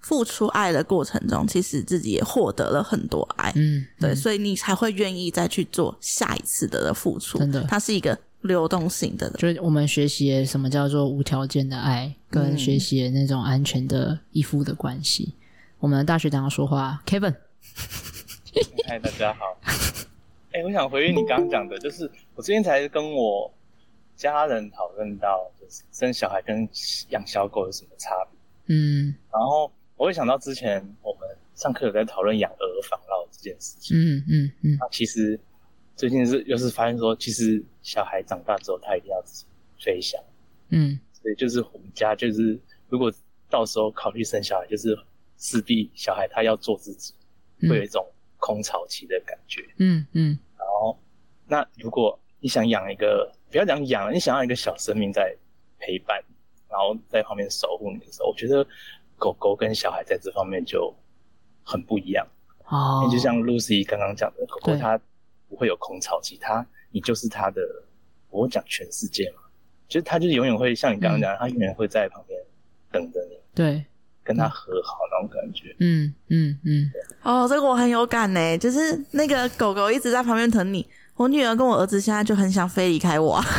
[0.00, 3.52] 付出爱的过程中，其实自己也获得了很多爱。
[3.56, 7.38] 嗯，对，嗯、所以你才会愿意再去做下一次的付出。
[7.38, 9.30] 真的，它是一个流动性的。
[9.38, 15.32] 就是我们学习什么叫做无条件的爱，跟学习那种安全的依附的关系。
[15.34, 15.42] 嗯、
[15.80, 17.34] 我们的大学长要说话，Kevin。
[18.86, 19.58] 嗨，大家好。
[20.52, 23.52] 哎、欸，我想回应你刚刚讲的，就是我之前才跟我
[24.16, 25.82] 家人讨论到就是。
[25.92, 26.68] 生小孩跟
[27.10, 28.74] 养小狗有什么差别？
[28.74, 33.96] 嗯，然后我会想到之前我们上课有在讨论养儿防老这件事情。
[33.96, 34.76] 嗯嗯嗯。
[34.80, 35.38] 那其实
[35.96, 39.46] 最近是又是发现说，其实小孩长大之后他一定要自己
[39.80, 40.20] 飞翔。
[40.70, 43.12] 嗯，所以就是我们家就是如果
[43.48, 44.98] 到时候考虑生小孩，就是
[45.38, 47.14] 势必小孩他要做自己，
[47.60, 48.04] 嗯、会有一种
[48.38, 49.62] 空巢期的感觉。
[49.78, 50.38] 嗯嗯。
[50.58, 50.98] 然后
[51.46, 55.34] 那如果你想养一个，不要讲养，你想要一个小生命在。
[55.86, 56.18] 陪伴，
[56.70, 58.66] 然后在旁边守护你的时候，我觉得
[59.18, 60.94] 狗狗跟小孩在这方面就
[61.62, 62.26] 很不一样。
[62.68, 64.98] 哦，就像 Lucy 刚刚讲的，狗狗它
[65.46, 67.60] 不会有空巢期，它你就是它的，
[68.30, 69.42] 我讲全世界嘛，
[69.86, 72.40] 就是它就是永远会像你刚刚讲，它、嗯、永远会在旁边
[72.90, 73.84] 等着你，对，
[74.22, 75.76] 跟它和好那种感觉。
[75.80, 76.90] 嗯嗯嗯。
[77.24, 83.40] 哦，这个我很有感呢，就是那个狗狗一直在旁边疼你，我女儿跟我儿子现在就很想飞离开我。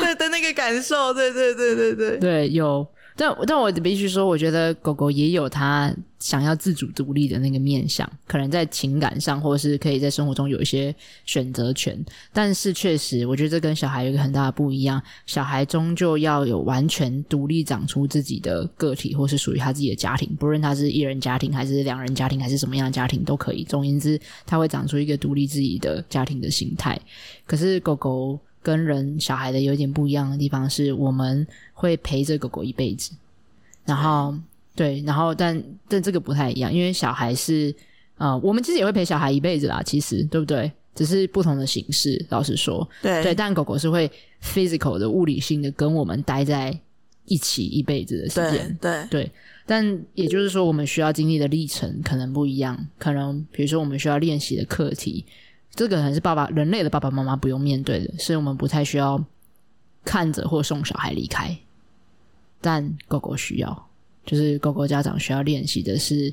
[0.00, 2.86] 对对那个感受，对对对对对对，有，
[3.20, 10.94] 但但我必须说，我觉得狗狗也有它想要自主独立的那个面向，可能在情感上，或是可以在生活中有一些
[11.26, 12.02] 选择权。
[12.32, 23.64] 但是确实，我觉得这跟小孩有一个很大的不一样，小孩终究要有完全独立长出自己的个体，或是属于他自己的家庭，不论他是一人家庭，还是两人家庭，还是什么样的家庭都可以。
[23.64, 26.98] 总言之，他会长出一个独立自己的家庭的形态。
[27.44, 28.40] 可是狗狗。
[28.62, 33.12] 跟人小孩的有点不一样的地方是，我们会陪着狗狗一辈子，
[33.84, 34.34] 然后
[34.74, 37.74] 对，然后但但这个不太一样，因为小孩是
[38.18, 40.70] 呃，我们其实也会陪小孩一辈子啦，其实对不对？
[40.94, 44.10] 只是不同的形式，老实说，对对，但狗狗是会
[44.42, 46.78] physical 的物理性的跟我们待在
[47.24, 49.30] 一起一辈子的时间，对对，对，
[49.64, 55.24] 但也就是说，我们需要经历的历程可能不一样，可能比如说我们需要练习的课题。
[55.74, 59.22] 这个可能是爸爸人类的爸爸妈妈不用面对的，所以我们不太需要
[60.04, 61.56] 看着或送小孩离开，
[62.60, 63.88] 但狗狗需要，
[64.26, 66.32] 就是狗狗家长需要练习的是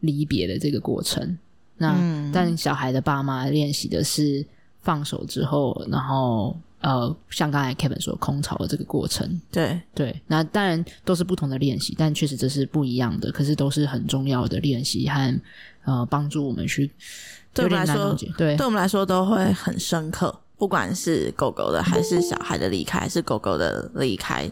[0.00, 1.36] 离别的这个过程。
[1.78, 4.44] 那、嗯、但小孩的爸妈练习的是
[4.82, 9.40] 放手之后，然后呃，像刚才 Kevin 说空巢的这个过程。
[9.50, 15.40] 对对，那当然都是不同的练习，但确实这是不一样的，可是都是很重要的练习和
[15.84, 16.90] 呃帮助我们去。
[17.56, 20.40] 对我们来说，对，对我们来说都会很深刻。
[20.58, 24.50] 不管是狗狗的，还是小孩的离开，还是狗狗的离开，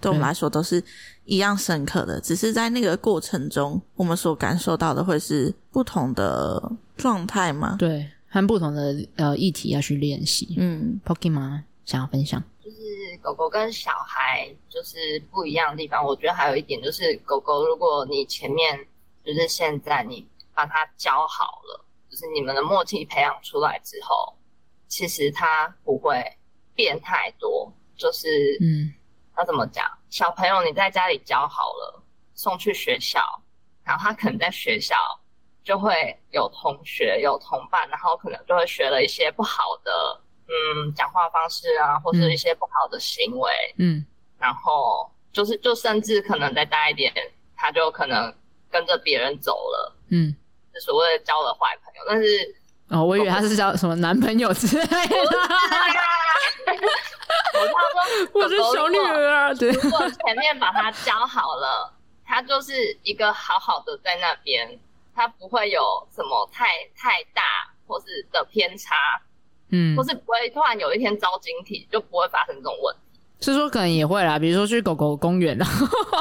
[0.00, 0.82] 对我们来说都是
[1.24, 2.20] 一样深刻的。
[2.20, 6.62] 只是在那个过程中，我们所感受到的会是不同的
[6.96, 7.76] 状态吗？
[7.78, 10.54] 对，和不同的呃议题要去练习。
[10.58, 12.76] 嗯，Pokemon 想要分享，就是
[13.22, 16.04] 狗狗跟小孩就是不一样的地方。
[16.04, 18.78] 我觉得还有一点就是，狗狗如果你前面
[19.24, 21.85] 就是现在你把它教好了。
[22.08, 24.34] 就是你们的默契培养出来之后，
[24.88, 26.22] 其实他不会
[26.74, 28.92] 变太多，就是嗯，
[29.34, 29.86] 他怎么讲？
[30.10, 32.02] 小朋友你在家里教好了，
[32.34, 33.20] 送去学校，
[33.84, 34.94] 然后他可能在学校
[35.64, 44.06] 就会有同学有同伴，然后可能就会学了一些不好的嗯讲话方式啊，或是一些不好的行为，嗯，
[44.38, 47.12] 然后就是就甚至可能再大一点，
[47.56, 48.32] 他就可能
[48.70, 50.45] 跟着别人走了，嗯，就
[50.80, 52.56] 所谓的交了坏朋友，但是。
[52.88, 54.88] 哦，我以为他是交什么男朋友之类的。
[55.18, 55.26] 我
[57.66, 58.00] 他说，
[58.32, 59.52] 我是小女儿啊。
[59.54, 61.92] 对，如果前面把他教好了，
[62.24, 64.78] 他就是一个好好的在那边，
[65.16, 66.66] 他不会有什么太
[66.96, 67.42] 太大
[67.88, 68.94] 或是的偏差，
[69.72, 73.00] 嗯，或是不会突然有一天遭晶体，就不会发生这种问题。
[73.40, 75.66] 是说可能也会啦，比如说去狗狗公园啊，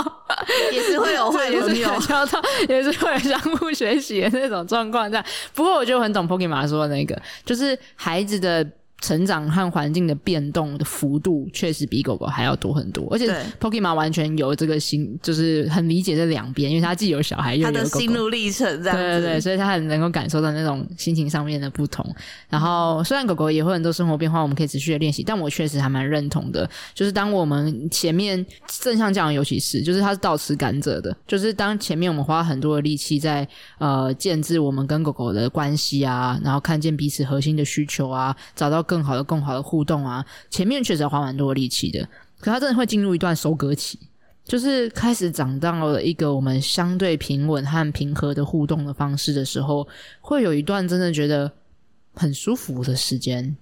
[0.72, 1.68] 也是会有会有
[2.00, 5.26] 交到， 也是会有相互学习的那种状况这样。
[5.54, 8.68] 不过我就很懂 Pokemon 说的那个，就是孩子的。
[9.06, 22.04] 成长和环境的变动的幅度确实比狗狗还要多很多，而且 Pokemon 完全有这个心，就是很理解这两边，因为他既有小孩又有狗狗，他的心路历程这样子，对对对，所以他很能够感受到那种心情上面的不同。
[22.50, 28.44] 然后虽然狗狗也会很多生活变化，我们可以持续的练习，但我确实还蛮认同的，就是当我们前面
[28.82, 33.48] 正向教养，尤其是就是它是倒吃甘蔗的，就是当前面我们花很多的力气在
[33.78, 40.26] 呃建制我们跟狗狗的关系啊，然后看见彼此核心的需求啊，找到更更好的、更好的互动啊！
[40.50, 42.08] 前面确实要花蛮多力气的，
[42.40, 44.00] 可他真的会进入一段收割期，
[44.46, 49.86] 就是开始长到了一个我们相对平稳和平和的互动的方式的时候，
[50.22, 51.52] 会有一段真的觉得
[52.14, 53.58] 很舒服的时间。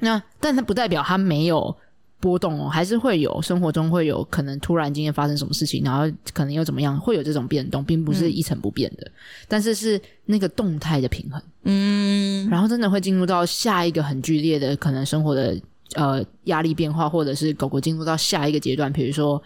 [0.00, 1.76] 那但它不代表它没有
[2.22, 9.12] 波动哦，还是会有生活中会有可能突然今天发生什么事情，然后可能又怎么样，会有这种变动，并不是一成不变的，嗯、
[9.48, 11.42] 但是是那个动态的平衡。
[11.64, 15.60] 嗯，然后真的会进入到下一个很剧烈的可能生活的
[15.96, 19.42] 呃压力变化，或者是狗狗进入到下一个阶段，比如说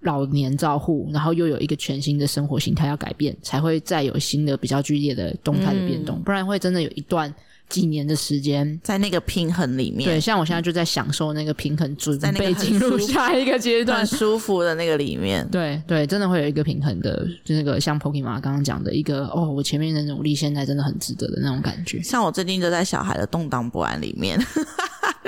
[0.00, 7.34] 老年照护，然后又有一个全新的生活形态要改变，才会再有新的比较剧烈的动态的变动，嗯、不然会真的有一段
[7.68, 10.08] 几年的时间在那个平衡里面。
[10.08, 15.46] 对，像我现在就在享受那个平衡，准备进入下一个阶段，很舒服的那个里面。
[15.50, 22.02] 对对，真的会有一个平衡的，就那个像 Pokemon 刚刚讲的一个哦，我前面的努力现在真的很值得的那种感觉。
[22.02, 24.38] 像我最近就在小孩的动荡不安里面。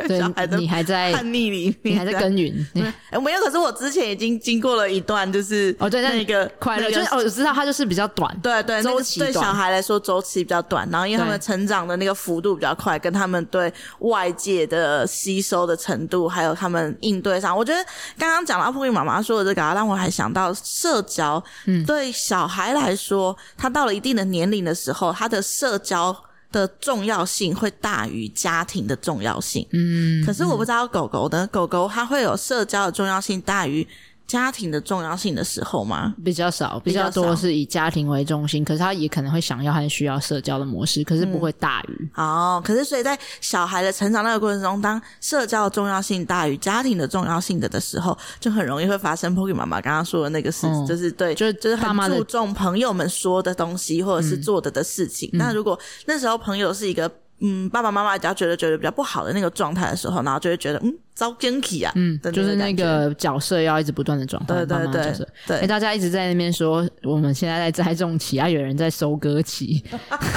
[0.07, 0.21] 对，
[0.57, 2.67] 你还在叛逆里面，你还在耕耘。
[3.11, 17.83] 哎，没有，可是我之前已经经过了一段，就是哦，对，那个快乐，就是哦，我知道它就是比较短，对对，周期对小孩来说周期比较短，然后因为他们成长的那个幅度比较快，跟他们对外界的吸收的程度，还有他们应对上，我觉得
[18.19, 26.15] 刚刚讲到布丁妈妈说的这个，让我还想到社交，嗯，对小孩来说，他到了一定的年龄的时候，他的社交。
[26.51, 33.87] 的重要性会大于家庭的重要性，嗯，可是我不知道狗狗的、嗯、狗狗它会有社交的重要性大于
[34.29, 36.15] 家庭的重要性的时候吗？
[36.23, 42.63] 比较少，比较多是以家庭为中心，可是他也可能会想要和需要社交的模式，可是不会大于、嗯、哦。
[42.63, 55.31] 可是所以在小孩的成长那个过程中，当社交的重要性大于家庭的重要性的的时候，就很容易会发生 Poki 妈妈刚刚说的那个事，嗯、就是对，就是就是很注重朋友们说的东西或者是做的的事情。
[55.33, 57.11] 那、嗯、如果那时候朋友是一个。
[57.41, 65.59] 嗯，爸爸妈妈只要觉得觉得比较不好的那个状态的时候，然后就会觉得嗯，遭惊体啊，嗯，就是那个角色要一直不断的转换，对对对，对。
[65.59, 69.85] 哎，大家一直在那边说我们现在在栽种期啊，有人在收割期，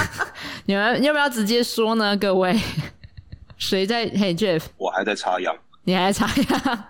[0.66, 2.16] 你们要不要直接说呢？
[2.16, 2.56] 各位，
[3.58, 4.06] 谁在？
[4.16, 6.84] 嘿，Jeff，我还在插秧，你还在插秧，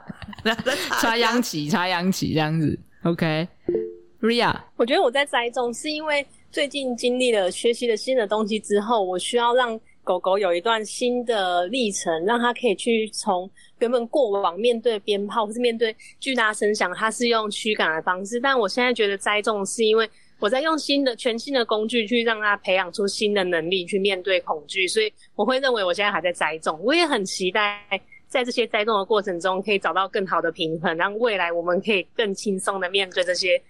[1.00, 2.78] 插秧期，插秧期这样子。
[3.04, 9.80] OK，Ria，我觉得我在栽种是因为最近经历了学习了新的东西之后，我需要让。
[10.04, 13.48] 狗狗有一段新的历程，让它可以去从
[13.78, 18.40] 原本过往面对鞭炮或是面对巨大声响，它是用驱赶的方式。
[18.40, 20.08] 但我现在觉得栽种是因为
[20.40, 26.80] 我在用新的全新的工具去让它培养出新的能力去面对恐惧，所以我会认为我现在还在栽种。
[26.82, 27.80] 我也很期待
[28.26, 33.62] 在这些栽种的过程中可以找到更好的平衡，让未来我们可以更轻松的面对这些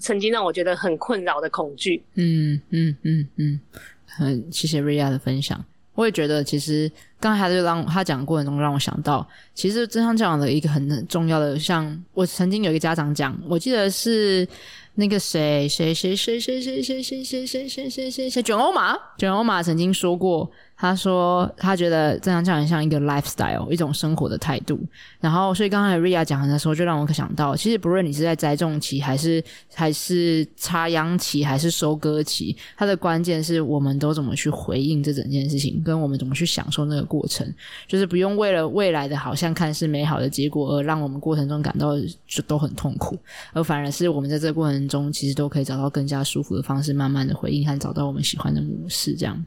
[0.00, 2.00] 曾经让我觉得很困扰的恐惧。
[2.14, 3.60] 嗯嗯嗯嗯，
[4.06, 5.64] 很谢谢瑞亚的分享。
[6.00, 6.90] 我也觉得，其实
[7.20, 14.48] 刚才就让他讲的过程中，让我想到，其实正向教养的一个很重要的，像我曾经有一个家长讲，我记得是
[14.94, 20.50] 那个谁谁谁谁谁谁谁谁谁谁谁谁谁卷欧马，卷欧马曾经说过，
[20.80, 24.80] 他说他觉得正向教养很像一个 lifestyle，一种生活的态度。
[25.20, 37.46] 然后，所以刚才 Ria 讲的时候，就让我想到，其实不论你是在栽种期，还是还是插秧期，还是收割期，它的关键是我们都怎么去回应这整件事情，跟我们怎么去享受那个过程。
[37.86, 41.90] 就是不用为了未来的好像看似美好的结果，而让我们过程中感到
[42.26, 43.18] 就都很痛苦，
[43.52, 49.44] 而反而是我们在这个过程中，其实都可以找到更加舒服的方式，慢慢的回应和找到我们喜欢的模式，这样。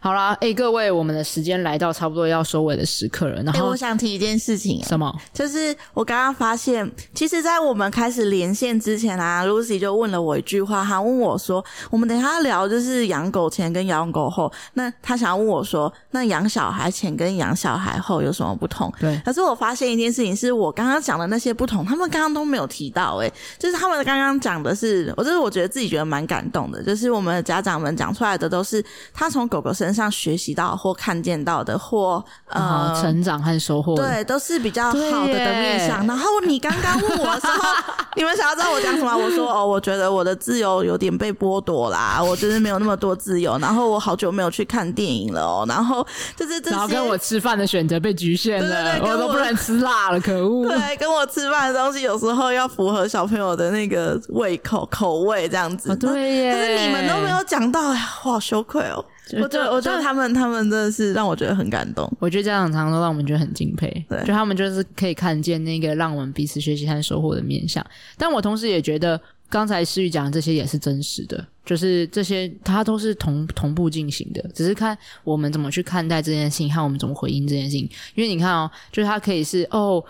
[0.00, 3.42] 好啦，哎、欸，各位，我们的时间来到差不多要收尾的时刻了。
[3.42, 5.12] 然后，欸、我想提一件事情，什么？
[5.32, 19.20] 就是我刚刚发现，其实，在我们开始连线之前啊，Lucy 就问了我一句话，她问我说：“我们等一下聊就是养狗前跟养狗后，那她想要问我说，那养小孩前跟养小孩后有什么不同？”对。
[19.24, 23.26] 可是我发现一件事情，是我刚刚讲的那些不同，他们刚刚都没有提到、欸。
[23.26, 30.68] 哎，就是他们刚刚讲的是，我就是我觉得自己觉得蛮感动的，就是我们的家长们讲出来的都是他从狗狗身上学习到。
[30.78, 36.06] 或看见到的，或呃成长和收获，对，都是比较好的的面向。
[36.06, 37.74] 然后你刚刚问我的时候，
[38.14, 39.16] 你们想要知道我讲什么？
[39.16, 43.58] 我说哦，我觉得我的自由有点被剥夺啦，我就是没有那么多自由。
[43.58, 45.64] 然后我好久没有去看电影了哦。
[45.68, 50.68] 然后就是这些，然后跟我吃饭的选择被局限了，我都不能吃辣了，可恶。
[50.70, 55.90] 对，跟我吃饭的东西有时候要符合小朋友的那个胃口口味这样子。
[55.90, 59.04] 哦、对耶，可是你们都没有讲到，我好羞愧哦。
[59.36, 62.10] 我觉得，我觉得他们他们真的是让我觉得很感动。
[62.18, 67.84] 我觉得家长常常都让我们觉得很敬佩，对，就他们就是可以看见那个让我们彼此学习和收获的面向。
[68.16, 69.20] 但我同时也觉得，
[69.50, 77.88] 刚才诗雨讲的这些也是真实的，就是这些它都是同同步进行的，只是看我们怎么去看待这件事情，和我们怎么回应这件事情。
[78.14, 80.02] 因为你看哦，就是它可以是哦，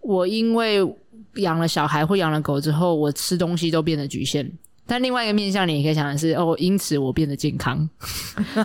[0.00, 0.80] 我因为
[1.36, 4.50] 养了小孩或养了狗之后，我吃东西都变得局限。
[4.92, 7.88] 但另外一个面向，你也可以想的是，哦，因此我变得健康，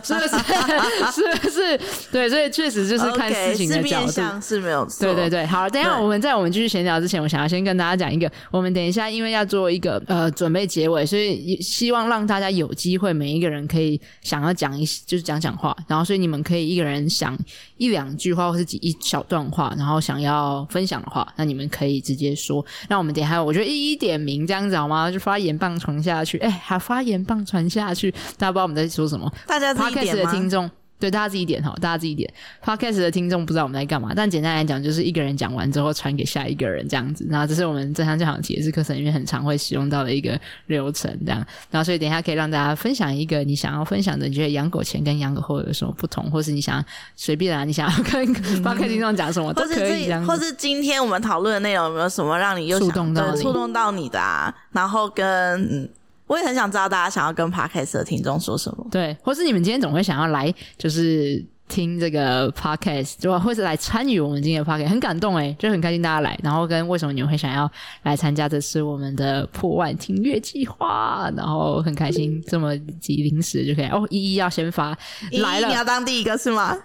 [0.04, 0.28] 是不是？
[1.14, 1.80] 是不是？
[2.12, 5.06] 对，所以确实就是看事情的角度，okay, 是，是没有错。
[5.06, 17.38] 对对对，好，等一下我们在我们继续闲聊之前，我想要先跟大家讲一个，我们等一下因为要做一个呃准备结尾，所以希望让大家有机会，每一个人可以想要讲一就是讲讲话，然后所以你们可以一个人想
[17.78, 22.66] 一两句话或是几一小段话，然后想要分享的话，那你们可以直接说。
[22.90, 25.10] 那我们等一下，我觉得一一点名这样子好吗？
[25.10, 29.32] 就发言棒从下去，哎、欸，还发言棒传下去，大家不知道我们在说什么？
[29.46, 30.32] 大家自己点吗？
[30.32, 30.70] 的听众。
[31.00, 32.28] 对，大家自己点哈，大家自己点。
[32.66, 37.24] Podcast 的听众不知道我们在干嘛，但简单来讲，就是一个人讲完之后传给下一个人这样子。
[37.30, 41.38] 然后这是我们正向教养启示课程里面很常会使用到的一个流程，这样。
[41.70, 46.84] 然后所以等一下可以让大家分享一个你想要分享的，你觉得养狗前跟养狗后有什么不同，或是你想
[47.16, 48.34] 随便啊，你想要跟
[48.66, 50.12] Podcast 听众讲什么都可以。
[50.26, 54.52] 或是今天我们讨论的内容有没有什么让你又触动到触动到你的啊？
[54.72, 55.88] 然后跟嗯。
[56.28, 67.70] 我也很想知道大家想要跟 Podcast 的听众说什么，对，或是你们今天总会想要来，就是听这个 Podcast，就或是来参与我们今天的 Podcast，很感动哎，就很开心大家来，然后跟为什么你们会想要
[68.04, 74.98] 来参加这次我们的破万听阅计划，然后很开心这么几临时就可以哦，依依要先发
[75.32, 76.78] 来了，你要当第一个是吗？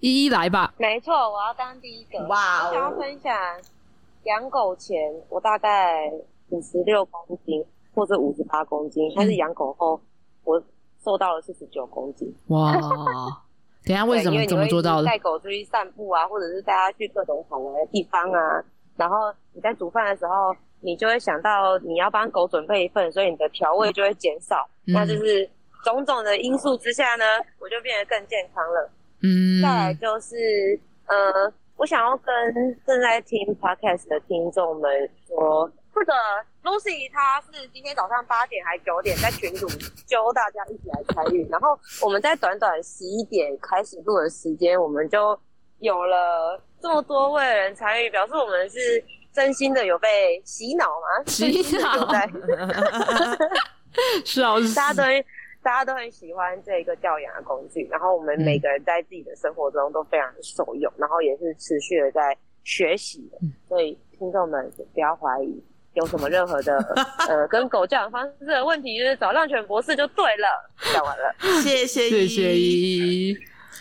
[0.00, 3.32] 依依来吧，没错，我要当第一个，哇、wow，我想要分享
[4.24, 4.96] 养狗前
[5.28, 6.10] 我大概
[6.50, 7.64] 五十六公斤。
[7.98, 10.00] 或者五十八公斤，但是养狗后
[10.44, 10.62] 我
[11.02, 12.32] 瘦到了四十九公斤。
[12.46, 12.72] 哇！
[13.84, 15.06] 等下为什么怎么做到的？
[15.06, 18.62] 带狗出去散步啊，或者是带它去各种好玩的地方啊。
[18.96, 19.16] 然后
[19.52, 24.68] 你在煮饭的时候，你就会想到你要帮狗准备一份，所以你的调味就会减少。
[24.86, 24.94] 嗯。
[24.94, 25.48] 那就是
[25.84, 27.24] 种种的因素之下呢，
[27.58, 28.90] 我就变得更健康了。
[29.22, 29.60] 嗯。
[29.60, 30.36] 再来就是，
[31.06, 32.34] 呃，我想要跟
[32.86, 35.68] 正在听 Podcast 的听众们说。
[35.90, 36.12] 或者
[36.68, 39.66] Lucy 她是今天早上八点还九点在群组
[40.06, 45.38] 揪大家一起来参与，然后我们在短短十一点开始录的时间，我们就
[45.78, 49.02] 有了这么多位人参与，表示我们是
[49.32, 51.24] 真心的有被洗脑吗？
[51.26, 52.30] 洗脑在，
[54.26, 55.02] 是啊，大家都
[55.62, 65.64] 大家都很喜欢这个教养的工具，然后我们每个人在自己的生活中都非常的受用，然后也是持续的在学习的，所以听众们不要怀疑。
[65.98, 66.72] 有什么任何的
[67.28, 70.46] 呃跟狗教养方式的问题，就是找浪犬博士就对了。
[70.94, 73.36] 讲完了， 谢谢谢谢依依。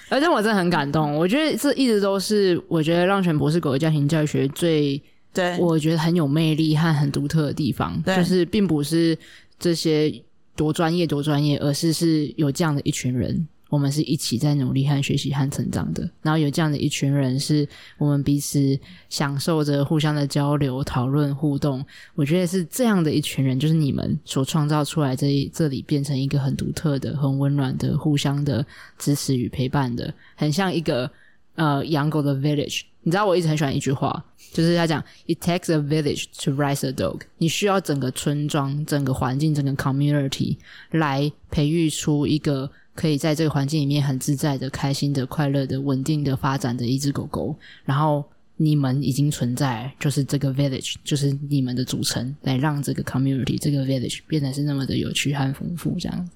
[0.09, 5.01] 而且我真的很感动，我觉得这一直都是我觉得浪犬博士狗的家庭教育学最
[5.33, 9.17] 对我觉得很有魅力和很独特的地方，就是并不是
[9.59, 10.11] 这些
[10.55, 13.47] 多专业多专业，而是是有这样的一群人。
[13.69, 16.09] 我们是一起在努力和学习和成长的。
[16.21, 21.85] 然后有这样的一群人，是我们彼此享受着互相的交流、讨论、互动。
[22.15, 28.65] 我觉得是这样的一群人，就是你们所创造出来这这里变成一个很独特的、很温暖的、互相的
[28.97, 31.09] 支持与陪伴的，很像一个
[31.55, 32.81] 呃养狗的 village。
[33.03, 40.57] 你知道我一直很喜欢一句话，就是他讲：“It takes a village to raise a dog。”你需要整个村庄、整个环境、整个 community
[40.91, 47.55] 来培育出一个可以在这个环境里面很自在的、开心的、快乐的、稳定的发展的一只狗狗。
[47.85, 48.25] 然后
[48.57, 55.95] 你们已经存在，就是这个 village，就是你们的组成，来让这个 community、这个 village 变得是那么的有趣和丰富。
[55.99, 56.29] 这样，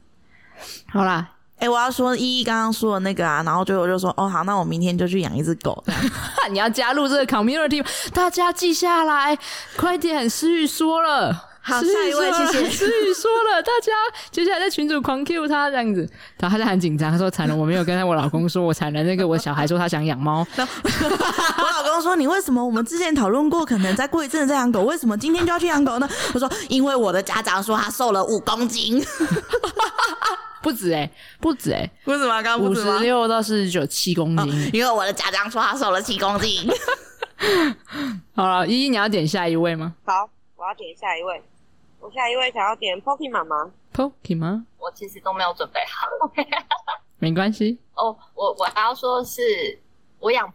[0.88, 1.34] 好啦。
[1.62, 5.84] 哎、欸，我要说依依刚刚说的那个啊，然后就我就说，哦好，那我明天就去养一只狗。
[6.51, 9.38] 你要加入这个 community，大家记下来，
[9.78, 10.28] 快点。
[10.28, 12.70] 思雨说了，好，下一位，谢谢。
[12.72, 13.91] 思雨说了，大家
[14.32, 16.09] 接下来在群主狂 Q 他这样子，
[16.39, 19.03] 然后他就很紧张，他说惨了，我没有跟我老公说，我惨了。
[19.03, 26.09] 那个我小孩说他想养猫， 我老公说你为什么我们之前讨论过，可能再过一阵子再养狗，为什么今天就要去养狗呢？
[26.34, 29.03] 我说因为我的家长说他瘦了五公斤。
[30.64, 34.70] 不止哎、欸，不止哎、欸，为什么五十六到四十九七公斤、哦？
[34.72, 36.70] 因为我的家长说他瘦了七公斤。
[38.36, 39.95] 好了，依依，你要点下一位吗？
[40.05, 41.41] 好，我要点下一位。
[42.01, 43.71] 我下一位想要点 Pocky 妈妈。
[43.93, 44.65] Pocky 吗？
[44.79, 46.07] 我其实都没有准备好。
[47.19, 47.77] 没关系。
[47.93, 49.79] 哦、oh,，我我还要说的是，
[50.19, 50.51] 我养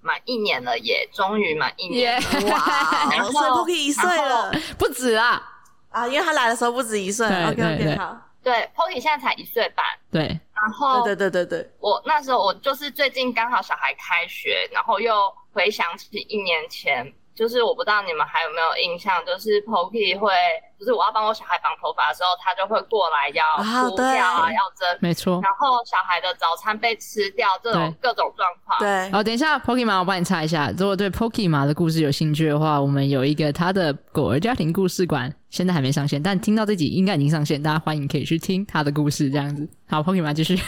[0.00, 2.18] 满一年了耶，终于满一年。
[2.18, 2.50] Yeah.
[2.50, 5.42] 哇， 然后 Pocky 一岁了，不止啊
[5.90, 7.26] 啊，因为他来的时候不止一岁。
[7.26, 8.16] OK OK 好。
[8.42, 9.84] 对，Pocky 现在才一岁半。
[10.10, 10.22] 对，
[10.54, 17.12] 然后对对对对对，我那时候我就是最近刚好小孩开学，然后又回想起一年前。
[17.38, 20.32] 就是我不知道你们还有没有印象，就是 Pocky 会，
[20.76, 23.44] 就是我要帮我小孩绑头发的时候，他就会过来要
[23.88, 25.40] 涂掉啊，要针，没错。
[25.40, 28.76] 然后小孩的早餐被吃掉，这种各种状况。
[28.80, 29.08] 对。
[29.12, 30.72] 好，等一下，Pocky 妈，我帮你查一下。
[30.76, 39.68] 如果对 Pocky 妈的故事有兴趣的话，我们有一个他的狗儿家庭故事馆，现在还没上线，但听到这集应该已经上线，大家欢迎可以去听他的故事，这样子。
[39.88, 40.60] 好，Pocky 妈继续。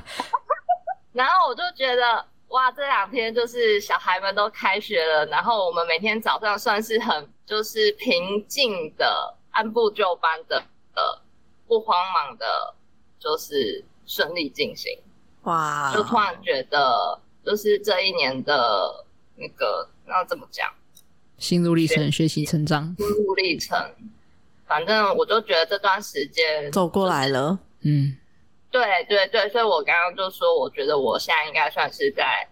[1.12, 2.24] 然后我就觉得。
[2.50, 10.56] 哇，这两天就是小孩们都开学了，然后我们每天早上算是很就是平静的、按部就班的、
[10.94, 11.20] 呃，
[11.68, 12.74] 不慌忙的，
[13.20, 14.98] 就是顺利进行。
[15.42, 19.04] 哇，就突然觉得，就是这一年的
[19.36, 20.68] 那个，那怎么讲？
[21.38, 23.78] 心路历程，学习成长，心路历程。
[24.66, 28.16] 反正我就觉得这段时间走过来了，嗯。
[28.70, 32.48] 对对对，所以我刚刚就说，我觉得我现在应该算是在，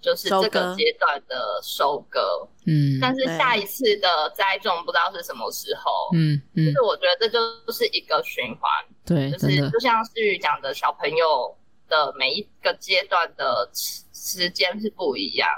[0.00, 8.70] 就是这个阶段的收割，嗯，但是下一次的栽种不知道是什么时候，嗯嗯，就是我觉得这就是一个循环，
[9.04, 11.54] 对，就是就像思雨讲的，小朋友
[11.88, 15.48] 的每一个阶段的时间是不一样，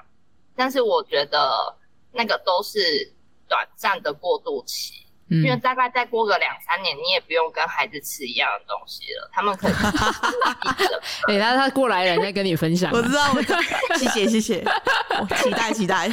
[0.57, 1.77] 但是我觉得
[2.11, 3.13] 那个都是
[3.49, 5.07] 短暂的过渡期。
[5.43, 9.73] 因为大概再过个两三年，你也不用跟孩子吃一样的东西了，他们可以。
[11.29, 13.33] 哎、欸，他他过来人在跟你分享，我知道，
[13.97, 14.65] 谢谢谢谢，
[15.21, 16.11] 我期待期待。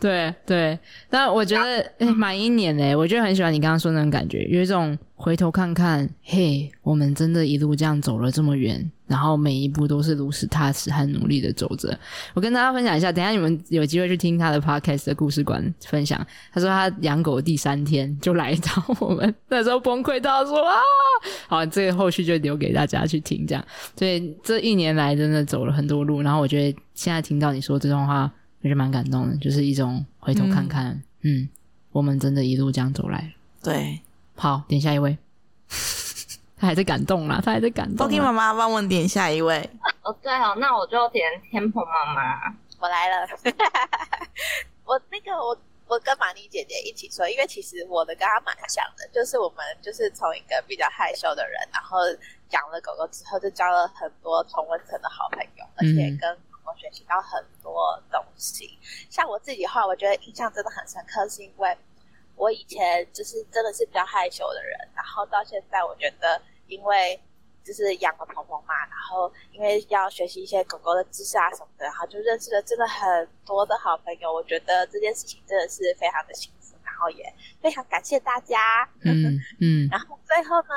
[0.00, 0.78] 对对，
[1.10, 4.98] 但我觉得哎，满、欸、一年嘞，我就很喜欢你刚刚说那种感觉，有一种。
[5.20, 11.98] 回头看看，嘿，我们真的一路这样走了这么远，然后每一步都是如此踏实和努力的走着。
[12.34, 16.24] 我跟大家分享一下，等一下你们有机会去听他的 podcast 的故事馆分享。
[16.52, 20.76] 他说他养狗第三天就来找我们，那时候崩溃到说啊，
[21.48, 23.44] 好，这个后续就留给大家去听。
[23.44, 23.64] 这样，
[23.96, 30.92] 所以这一年来真的走了很多路，然后我觉得现在听到你说这段话，我觉得蛮感动的，就是一种回头看看，
[31.22, 31.48] 嗯，嗯，
[31.90, 33.98] 我们真的一路这样走来，对。
[34.38, 35.18] 好，点下一位。
[36.60, 38.08] 他还在感动啦，他还在感动。
[38.08, 39.68] Pocky 妈妈帮我点下一位。
[40.02, 42.54] 哦，对哦，那我就点天蓬妈妈。
[42.80, 43.28] 我来了。
[44.84, 51.98] 我那个我我跟玛丽姐姐一起说，因为其实我的跟她蛮像的，就是我们就是从一个比较害羞的人，然后
[52.50, 58.78] 养了狗狗之后，就交了很多同温层的好朋友，而且跟狗狗学习到很多东西。
[58.80, 59.06] 嗯。
[59.10, 61.76] 像我自己的话，我觉得印象真的很深刻，是因为。
[62.38, 67.20] 我以前就是真的是比较害羞的人，然后到现在我觉得，因为
[67.64, 74.32] 就是养了鹏鹏嘛，然后因为要学习一些狗狗的知识啊什么的，然后就认识了真的很多的好朋友。
[74.32, 77.30] 我觉得这件事情真的是非常的幸福，然后也
[77.60, 78.88] 非常感谢大家。
[79.02, 79.88] 嗯嗯。
[79.90, 80.68] 然后最后呢，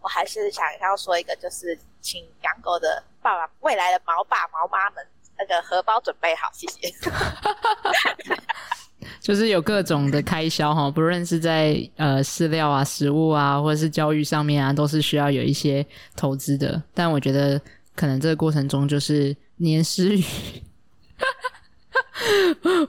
[0.00, 5.06] 我还是想要说一个，就是请养狗的爸爸、未来的毛爸毛妈们，
[5.38, 6.88] 那个荷包准备好，谢谢。
[9.22, 16.82] 就是有各种的开销哈，不论是在呃饲料啊、食物啊，或者是教育上面啊，都是需要有一些投资的。
[16.92, 17.60] 但我觉得
[17.94, 20.24] 可能这个过程中就是黏湿语。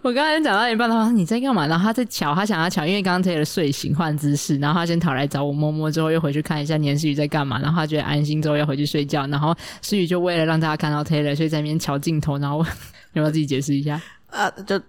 [0.01, 1.67] 我刚才讲到一半，他说你在干嘛？
[1.67, 12.65] 然后他在瞧，他想要瞧，因为刚刚 Taylor 睡醒换姿势，然后他先逃来找我摸摸，之后又回去看一下黏湿语在干嘛，然后他觉得安心之后要回去睡觉，然后思雨就为了让大家看到 Taylor，所以在那边瞧镜头，然后
[13.13, 14.01] 要不要自己解释一下？
[14.29, 14.81] 啊，就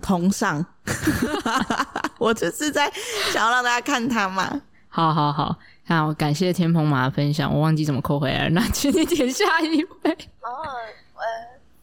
[0.00, 0.64] 同上，
[2.18, 2.90] 我就是在
[3.32, 4.60] 想要让大家看他嘛。
[4.88, 10.10] 好好好，那我，感谢天蓬马的分享，我忘记怎么扣回来了，那 请你点下一位。
[10.40, 10.50] 哦，
[11.14, 11.22] 呃，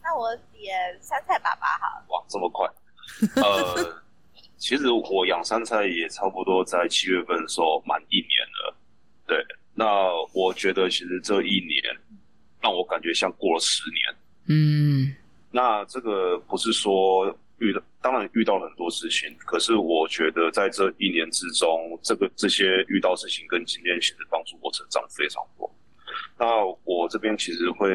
[0.02, 0.76] 那我点。
[1.00, 2.68] 杉菜爸爸好哇，这么快？
[3.42, 4.02] 呃，
[4.58, 8.74] 其实我养杉菜也差不多在七月份的时候满一年了。
[9.26, 9.42] 对，
[9.74, 9.86] 那
[10.34, 11.82] 我觉得其实这一年
[12.60, 14.16] 让我感觉像过了十年。
[14.50, 15.14] 嗯，
[15.50, 25.68] 那这个不是说遇到，当然遇到了很多事情，可是我觉得在这一年之中，这个这些遇到事情跟经验其实帮助我成长非常多。
[26.38, 27.90] 那我这边其实会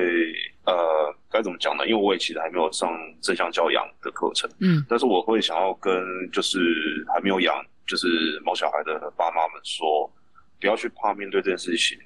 [0.65, 1.87] 呃，该怎么讲呢？
[1.87, 2.89] 因为我也其实还没有上
[3.21, 5.93] 正向教养的课程，嗯，但是我会想要跟
[6.31, 6.59] 就是
[7.07, 7.55] 还没有养
[7.87, 10.11] 就是毛小孩的爸妈们说，
[10.59, 11.97] 不要去怕面对这件事情，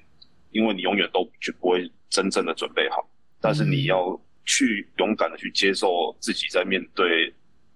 [0.50, 3.04] 因为你永远都就不会真正的准备好，
[3.40, 7.27] 但是你要去勇敢的去接受自己在面对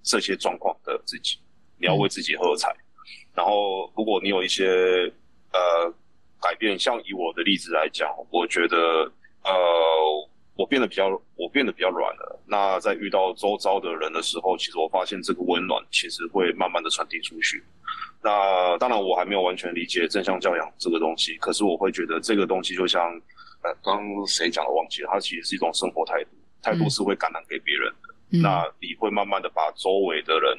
[0.02, 1.38] 这些状况的自己，
[1.78, 2.78] 你要为自己喝彩，嗯，
[3.36, 5.12] 然后如果你有一些
[5.52, 5.92] 呃。
[6.44, 8.76] 改变，像以我的例子来讲，我觉得，
[9.44, 9.52] 呃，
[10.56, 12.42] 我变得比较，我变得比较软了。
[12.44, 17.62] 那在遇到周遭的人的时候，其实我发现这个温暖其实会慢慢的传递出去。
[18.20, 23.00] 那当然，我还没有完全理解正向教养这个东西，可是我会觉得这个东西就像，
[23.62, 26.30] 呃，刚刚谁讲的忘记了，它其实是一种生活态度，
[26.60, 28.08] 态度是会感染给别人的。
[28.08, 28.11] 嗯。
[28.40, 30.56] 那你会慢慢的把周围的人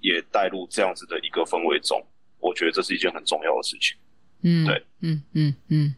[0.00, 2.02] 也带入这样子的一个氛围中，
[2.40, 3.96] 我觉得这是一件很重要的事情。
[4.42, 5.94] 嗯，对，嗯嗯嗯，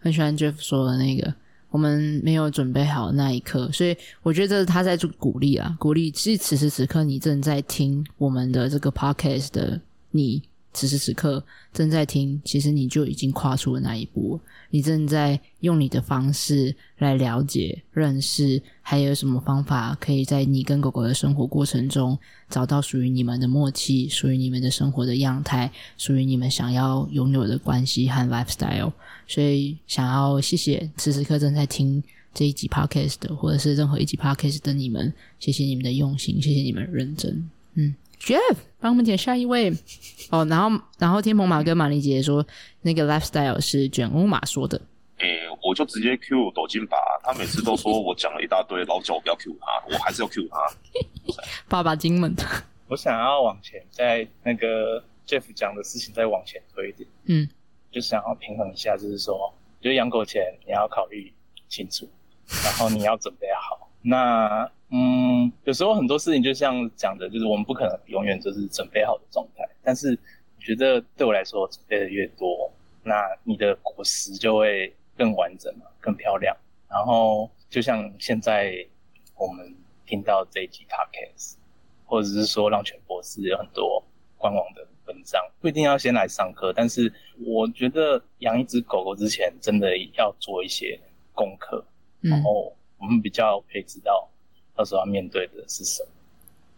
[0.00, 1.34] 很喜欢 Jeff 说的那个，
[1.70, 6.10] 我们没有准备好那一刻，所以我觉得这是他在做鼓励啊，鼓励。
[6.10, 9.80] 其实此时此刻你正在听我们的这个 podcast 的
[10.12, 10.47] 你。
[10.72, 11.42] 此时此刻
[11.72, 14.38] 正在听，其实你就已经跨出了那一步。
[14.70, 22.16] 你正在用你的方式来了解、认识，还有什么方法可以在你跟狗狗的生活过程中
[22.50, 28.92] 找到属于你们的默契、属于你们的生活的样态、属于你们想要拥有的关系和 lifestyle。
[29.26, 32.02] 所以，想要谢谢此时此刻正在听
[32.34, 37.48] 这一集 podcast 的，或者是任何一集 podcast 的你们，谢谢你们的用心，谢谢你们认真。
[37.74, 37.94] 嗯。
[38.20, 39.72] Jeff，帮我们点下一位
[40.30, 40.44] 哦。
[40.46, 42.44] 然后，然后天蓬马跟玛丽姐说，
[42.82, 44.80] 那个 lifestyle 是卷欧马说的。
[45.18, 46.96] 诶、欸，我就直接 Q 抖金吧。
[47.24, 50.58] 他每次都说我讲了一大堆，老叫我不要 Q 他，我还是要 Q 他。
[51.68, 52.34] 爸爸金们，
[52.88, 57.08] 我想要往前，在那个 Jeff 讲的事情再往前推一点。
[57.24, 57.48] 嗯，
[57.90, 61.32] 就想要平衡一下，就是说，就是养狗前你要考虑
[61.68, 62.08] 清楚，
[62.64, 63.90] 然后你要准备好。
[64.00, 69.68] 那嗯，有时候很多事情就像讲的，就是我们不可能永远就是准备好的状态。
[69.82, 70.18] 但是
[70.56, 72.72] 我觉得对我来说，准备的越多，
[73.02, 76.56] 那你的果实就会更完整嘛，更漂亮。
[76.88, 78.74] 然后就像现在
[79.36, 79.74] 我们
[80.06, 81.56] 听到这一集 podcast，
[82.06, 84.02] 或者是说让全博士有很多
[84.38, 86.72] 官网的文章，不一定要先来上课。
[86.72, 87.12] 但是
[87.44, 90.98] 我觉得养一只狗狗之前，真的要做一些
[91.34, 91.84] 功课，
[92.22, 94.26] 然后我们比较可以知道。
[94.78, 96.08] 到时候要面对的是什么？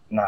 [0.08, 0.22] 那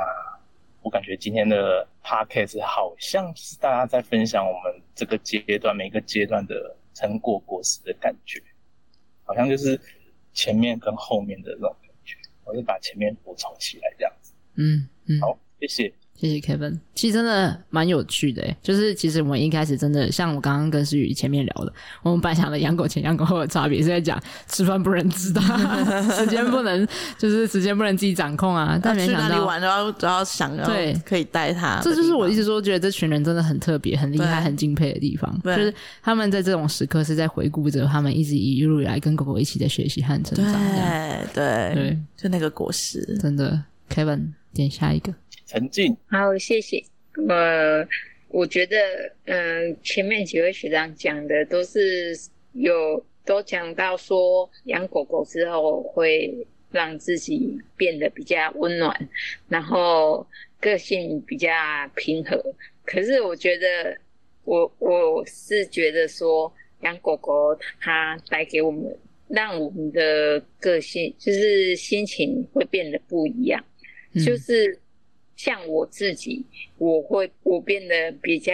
[0.83, 8.43] 我感觉今天的 podcast 好像是大家在分享我们这个阶段每个阶段的成果果实的感觉，
[9.25, 9.81] 好像就是
[10.35, 12.15] 前面跟后面的那种感觉，
[12.45, 14.35] 我就把前面补充起来这样子。
[14.57, 15.91] 嗯嗯，好，谢谢。
[16.23, 25.43] 谢谢 Kevin，其实真的蛮有趣的诶，就是其实我们一开始真的像我刚刚跟诗雨前面聊的，我们本来想的养狗前养狗后的差别是在讲吃饭不能知道，
[26.17, 26.87] 时间不能
[27.19, 28.79] 就是时间不能自己掌控啊。
[28.81, 40.55] 但没想到去哪里玩都要都要想要对可以带它，这就是我一直说觉得这群人真的很特别、很厉害、很敬佩的地方，就是他们在这种时刻是在回顾着他们一直一路以来跟狗狗一起的学习和成长。
[40.55, 43.61] 对对对，就那个果实，真的。
[43.91, 45.13] Kevin 点下一个。
[45.53, 46.83] 陈静，好，谢谢。
[47.29, 47.87] 呃，
[48.29, 48.79] 我觉得，
[49.27, 52.17] 嗯、呃，前面几位学长讲的都是
[52.55, 56.35] 有都讲到说，养狗狗之后会
[56.71, 58.97] 让自己变得比较温暖，
[59.47, 60.27] 然后
[60.59, 61.51] 个性比较
[61.97, 62.43] 平和。
[62.87, 63.95] 可是我觉得，
[64.45, 66.51] 我我是觉得说，
[66.81, 68.97] 养狗狗它带给我们，
[69.29, 73.63] 让我们的个性就是心情会变得不一样，
[74.15, 74.79] 嗯、就是。
[75.43, 76.47] 像我自己，
[76.79, 78.53] 我会我变得比较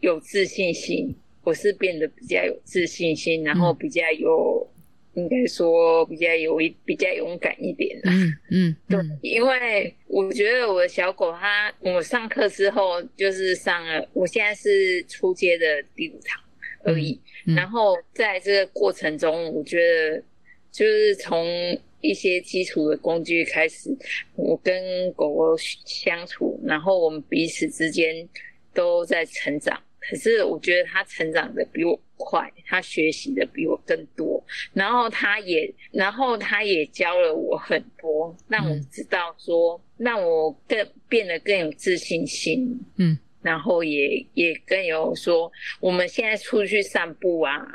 [0.00, 4.70] 有自信心，我是变得比较有自信心，然后比较有
[5.14, 8.10] 应该说比较有一比较勇敢一点的。
[8.10, 16.38] 嗯嗯，对，因为我觉得我的小狗它，我上课之后就是上了，我现在是初阶的第五堂
[16.84, 17.18] 而已。
[17.46, 20.22] 嗯嗯、然后在这个过程中，我觉得
[20.70, 23.96] 就是从一些基础的工具开始，
[24.36, 28.28] 我跟狗狗相处，然后我们彼此之间
[28.72, 29.82] 都在成长。
[30.00, 34.42] 可是我觉得他成长的比我快，他学习的比我更多，
[34.72, 47.66] 然后他也，然后他也教了我很多，让我知道说，嗯、让我更变得更有自信心，嗯，然后也也更有说，我们现在出去散步啊，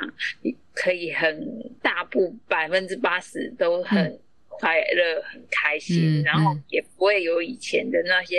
[0.74, 8.36] 可以很大部百分之八十都很快乐、嗯、很开心，嗯、然后也不会有以前的那些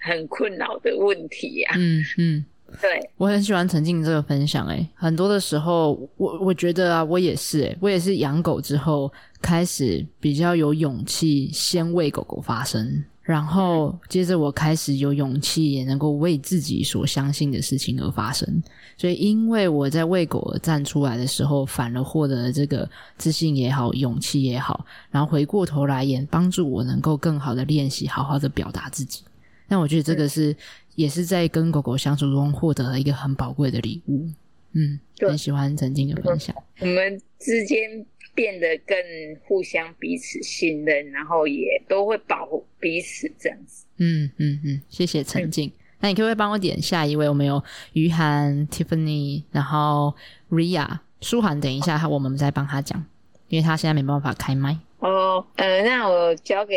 [0.00, 2.36] 很困扰的问题呀、啊，嗯嗯。
[2.36, 2.44] 嗯
[2.80, 4.64] 对，我很喜欢陈静这个分享。
[4.68, 9.12] 哎，很多的时候，我我觉得啊，我也是，哎，我也是养狗之后
[9.42, 18.62] 开始比较有勇气，先为狗狗发声，然后接着我开始有勇气，也能够为自己所相信的事情而发声。
[19.00, 22.86] 所以，因为我在为狗而站出来的时候，反而获得了这个
[23.16, 29.22] 自信也好，勇气也好，然后回过头来也帮助我能够更好的练习，好好的表达自己。
[29.68, 30.54] 那我觉得这个是。
[30.96, 34.28] 也是在跟狗狗相处中获得了一个很宝贵的礼物，
[34.72, 36.54] 嗯，很喜欢曾经的分享。
[36.80, 38.96] 我们之间变得更
[39.44, 43.86] 互相彼此信任，然后也都会保护彼此这样子。
[43.96, 45.72] 嗯嗯嗯，谢谢曾经。
[46.00, 47.28] 那你可不可以帮我点下一位？
[47.28, 50.14] 我们有于涵、Tiffany，然后
[50.50, 50.86] Ria、
[51.20, 51.60] 舒涵。
[51.60, 53.04] 等一下，我们再帮他讲，
[53.48, 54.78] 因为他现在没办法开麦。
[54.98, 56.74] 哦，呃，那我交给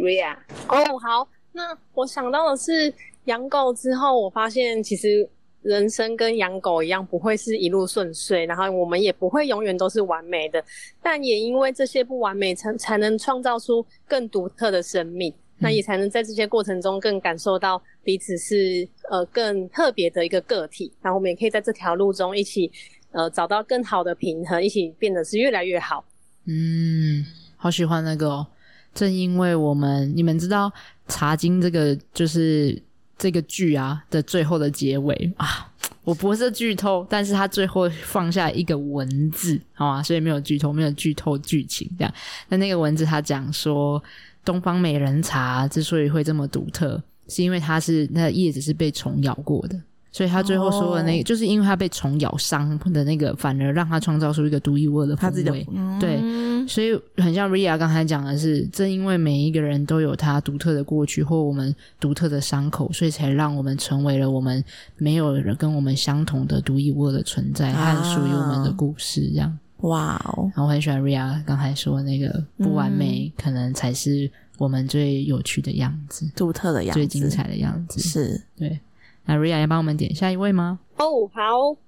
[0.00, 0.34] Ria。
[0.68, 2.92] 哦，好，那我想到的是。
[3.26, 5.28] 养狗之后，我发现其实
[5.60, 10.64] 人生跟养狗一样，不会是一路顺遂，然后我们也不会永远都是完美的。
[11.02, 20.92] 但也因为这些不完美，才才能创造出更独特的生命，那也才能在这些过程中更感受到彼此是呃更特别的一个个体。
[21.00, 22.70] 然后我们也可以在这条路中一起
[23.12, 26.04] 呃找到更好的平衡，一起变得是越来越好。
[26.46, 27.24] 嗯，
[27.56, 28.46] 好喜欢那个哦。
[28.92, 30.68] 正因为我们你们知道
[31.06, 32.82] 《茶经》这个就是。
[33.22, 35.70] 这个剧啊的最后的结尾啊，
[36.04, 40.02] 我不是剧透，但是他最后放下一个文字，好吗？
[40.02, 42.14] 所以没有剧透，没有剧透剧情这样。
[42.48, 44.02] 那那个文字他讲说，
[44.44, 49.80] 东方美人茶之所以会这么独特，是因为它是那个叶子是被虫咬过的。
[50.12, 51.24] 所以他最后说的那个，oh.
[51.24, 55.64] 就是因为他被虫咬伤的那个，反而让他创造出一个独一无二的风味。
[56.00, 56.20] 对，
[56.66, 64.64] 所以很像 Ria 刚才讲的是，正因为每一个人都有他独特的过去或我们独特的伤口，所以才让我们成为了我们
[64.96, 69.20] 没有人跟我们相同的独一无二的存在和属于我们的故事。
[69.28, 70.50] 这样，哇哦！
[70.54, 78.00] 然后我很喜欢 Ria 刚才说那个不完美，可能才是我们最有趣的样子，独特的样子，最精彩的样子。
[78.00, 78.80] 是对。
[79.26, 80.78] 那 Ria 要帮我们点下一位吗？
[80.96, 81.40] 哦，好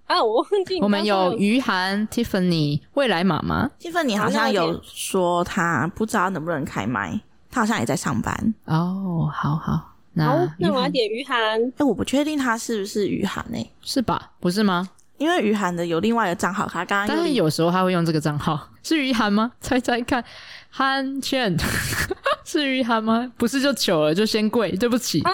[0.06, 0.80] 啊，我忘记。
[0.80, 3.68] 我们有于涵、Tiffany、未来妈妈。
[3.80, 7.18] Tiffany 好像有说她不知道能不能开麦，
[7.50, 8.54] 她好像也在上班。
[8.66, 11.36] 哦，好好，那好，那我要点于涵。
[11.38, 14.32] 哎、欸，我不确定他是不是于涵诶，是吧？
[14.38, 14.88] 不是吗？
[15.22, 19.52] 因为于涵的有另外一个账号，他刚刚但是有时候他会用这个账号， 是于涵吗？
[19.60, 20.22] 猜猜看，
[20.68, 21.56] 憨倩
[22.44, 23.30] 是于涵吗？
[23.38, 25.20] 不是就糗了，就先跪，对不起。
[25.22, 25.32] 啊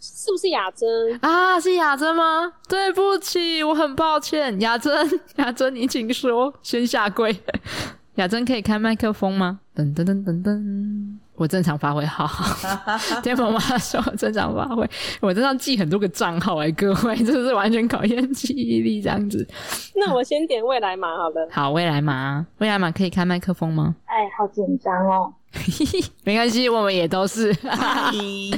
[0.00, 0.88] 是不是雅珍
[1.20, 1.60] 啊？
[1.60, 2.50] 是雅珍吗？
[2.66, 7.34] 对不起，我很抱歉，雅珍，雅珍，你请说，先下跪。
[8.14, 9.60] 雅珍可以开麦克风吗？
[9.76, 12.80] 噔噔噔噔噔，我正常发挥，好好。
[13.22, 14.88] 天凤妈说我正常发挥，
[15.20, 19.46] 我这样记很多个账号哎，各位， 这是完全考验记忆力这样子。
[19.94, 21.48] 那我先点未来码好了。
[21.52, 23.96] 好，未来码，未来码可以开麦克风吗？
[24.06, 25.32] 哎，好紧张哦。
[26.24, 27.52] 没关系，我们也都是。
[27.62, 28.50] 嗯，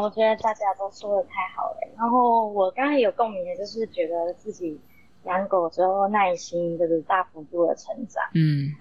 [0.00, 1.76] 我觉得大家都说的太好了。
[1.98, 4.80] 然后我刚才有共鸣的，就是觉得自己
[5.24, 8.24] 养狗之后耐心就是大幅度的成长。
[8.34, 8.72] 嗯，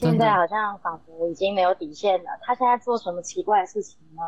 [0.00, 2.30] 现在好像仿佛已经没有底线了。
[2.42, 4.22] 他现在做什么奇怪的事情呢？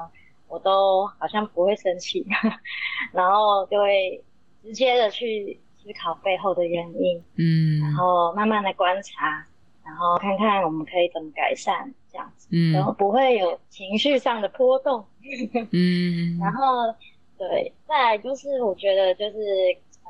[0.49, 2.27] 我都好像不会生气，
[3.12, 4.23] 然后就会
[4.62, 7.23] 直接的去思考背后的原因。
[7.39, 9.47] 嗯，然后慢慢的观察。
[9.83, 15.05] 然后看看我们可以怎么改善这样子，嗯，然后不会有情绪上的波动，
[15.73, 16.95] 嗯，然后
[17.37, 19.39] 对，再来就是我觉得就是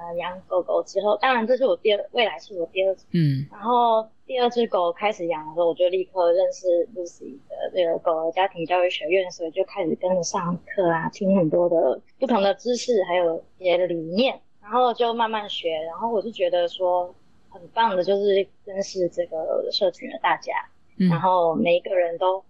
[0.01, 17.14] 呃养狗狗之后，当然这是我第二，未来是我第二只，嗯，然后第二只狗开始养的时候，我就立刻认识 Lucy 的这个狗的家庭教育学院，所以就开始跟着上课啊，听很多的不同的知识，还有一些理念，然后就慢慢学，然后我就觉得说。
[17.53, 20.53] 很棒的，就是认识这个社群的大家，
[21.01, 22.44] 嗯、然后每一个人都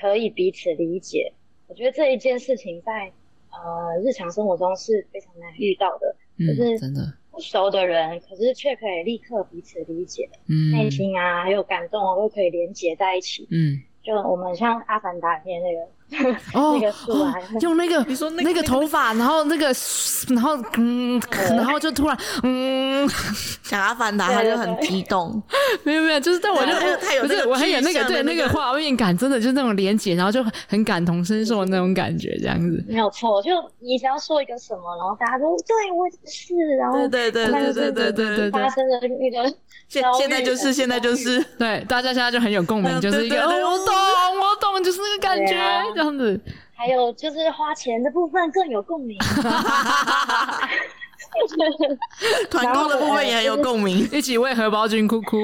[0.00, 1.30] 可以彼此理解。
[1.68, 3.12] 我觉得这一件事情在
[3.50, 7.12] 呃日常生活中是非常难遇到的，嗯、就是真的。
[7.30, 13.82] 不熟的人，可是却可以立刻彼此理解，嗯，内心啊还有感动都可以连结在一起，嗯。
[14.02, 15.80] 就我们像《阿凡达》里面那个，
[16.52, 19.66] 哦， 那个哦，用那个你说那个那个头发，然后那个，
[20.28, 23.08] 然后嗯，然后就突然嗯，
[23.62, 25.42] 想阿凡达，他就很激动。
[25.82, 28.46] 没有没有，就是但我就不是，我很有那个对那个。
[28.56, 32.82] 画面感，真的就那种连结，然后就很感同身受那种感觉，这样子。
[32.88, 33.50] 没有错，就
[33.80, 39.54] 你只要说一个什么，然后大家都对我是，然后对对对对对对对，发生的那个。
[39.88, 43.94] 现现在就是现在就是，对大家现在就很有共鸣，就是一个我懂
[44.40, 45.56] 我懂，就是那个感觉。
[45.96, 46.38] 这样子。
[46.74, 49.18] 还有就是花钱的部分更有共鸣，
[52.50, 55.36] 团购的部分也很有共鸣，一起为荷包君哭哭。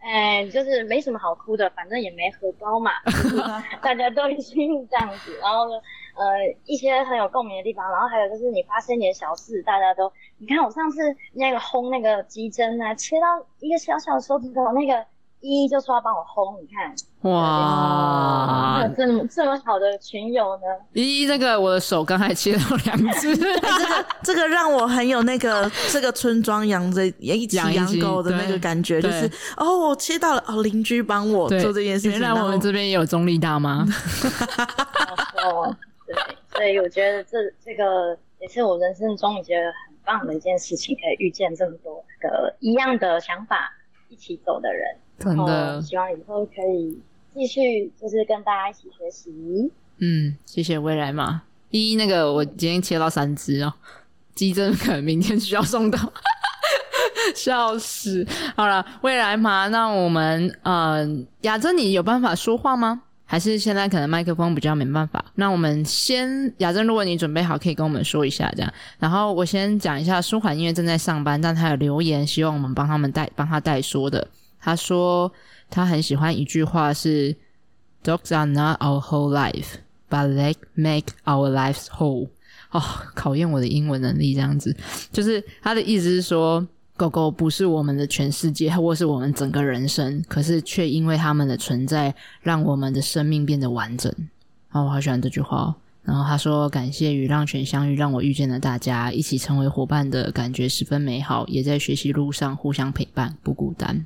[0.00, 2.92] 哎，就是没什么好哭的，反正也没荷包嘛，
[3.82, 5.36] 大家都一心这样子。
[5.42, 5.74] 然后呢，
[6.16, 6.24] 呃，
[6.64, 10.10] 一些很有共鸣的地方，然后还有就是你发生一点小事，大家都。
[10.38, 15.04] 你看我上次那个烘那个鸡胗啊，切到一个小小的手指头，那个
[15.40, 16.94] 依依就说要帮我烘，你看
[17.32, 20.62] 哇，这么这么好的群友呢？
[20.92, 32.12] 依依，这个我的手刚才切到两只， 这个这个让我很有那个这个村庄养着一起养狗的那个感觉，就是哦，我切到了哦，邻居帮我做这件事情。
[32.12, 33.84] 原来我们这边也有中立大妈。
[35.44, 35.76] 哦，
[36.06, 36.16] 对，
[36.52, 39.98] 所以我觉得这这个也是我人生中觉得很。
[40.08, 43.70] 棒的一件事情，可以遇见这么多个一样的想法
[44.08, 46.98] 一起走的人，真的希望以后可以
[47.34, 49.70] 继续就是跟大家一起学习。
[49.98, 51.42] 嗯，谢谢未来嘛。
[51.70, 53.72] 依依那个我今天切到三只哦，
[54.34, 55.98] 鸡胗可能明天需要送到，
[57.34, 58.26] 笑死。
[58.56, 61.06] 好了，未来嘛，那我们呃，
[61.42, 63.02] 雅珍你有办法说话吗？
[63.30, 68.72] 还是现在可能麦克风比较没办法，那我们先雅珍，如果你准备好，可以跟我们说一下这样。
[68.98, 74.26] 然后我先讲一下舒缓，因为正在上班，但他有留言，希望我们帮他们代帮他代说的。
[74.60, 75.32] 他说
[75.70, 77.34] 他很喜欢一句话是
[78.02, 79.76] ：“Dogs are not our whole life,
[80.08, 82.28] but they make our lives whole。”
[82.70, 82.82] 哦，
[83.14, 84.76] 考验我的英文能力这样子，
[85.12, 86.66] 就是他的意思是说。
[86.98, 94.12] 狗狗不是我们的全世界，或是我们整个人生，可是却因为他们的存在，让我们的生命变得完整。
[94.70, 95.72] 啊，我好喜欢这句话。
[96.02, 104.04] 然后他说：“感谢与浪犬相遇，让我遇见了大家，一起成为伙伴的感觉十分美好，也在学习路上互相陪伴，不孤单。”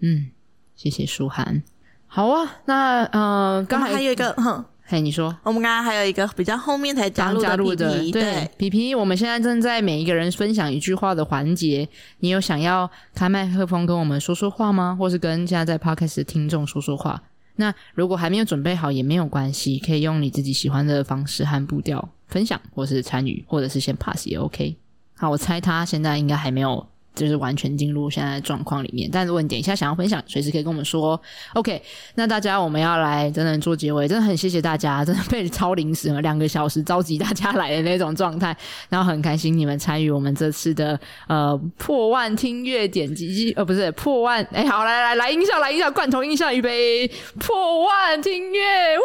[0.00, 0.30] 嗯，
[0.76, 1.62] 谢谢舒涵。
[2.06, 4.64] 好啊，那呃，刚才还有一个哼。
[4.82, 11.88] 嘿，你说，我们刚刚还有一个比较后面才加入的皮皮，对，对皮皮，我们现在正在每一个人分享一句话的环节，
[12.18, 14.96] 你有想要开麦克风跟我们说说话吗？
[14.98, 17.22] 或是跟现在在 Podcast 的听众说说话？
[17.54, 24.76] 那如果还没有准备好也没有关系，可以用你自己喜欢的方式和步调分享，或是参与，或者是先 pass 也 OK。
[25.14, 26.84] 好，我猜他现在应该还没有。
[27.14, 31.20] 就是完全进入现在的状况里面，但如果你等一下想要分享，随时可以跟我们说。
[31.54, 31.82] OK，
[32.14, 38.56] 那大家我们要来真的做结尾，真的很谢谢大家，真的被超临时了两个小时召集大家来的那种状态，
[38.88, 47.06] 然后很开心你们参与我们这次的呃破万听阅点击机，呃不是破万，哎好来来来音效来音效罐头音效预备
[47.38, 49.02] 破万听阅，呜，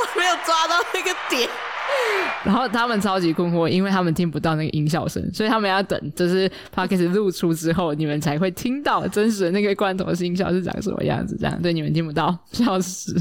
[0.00, 1.48] 我没有抓到那个点。
[2.44, 11.36] 然后他们超级困惑，因为他们听不到那个音效声，所以他们要等，就是 Podcast 录出之后，你们才会听到真实的那个罐头的音效是长什么样子。
[11.38, 13.14] 这样对你们听不到，笑死。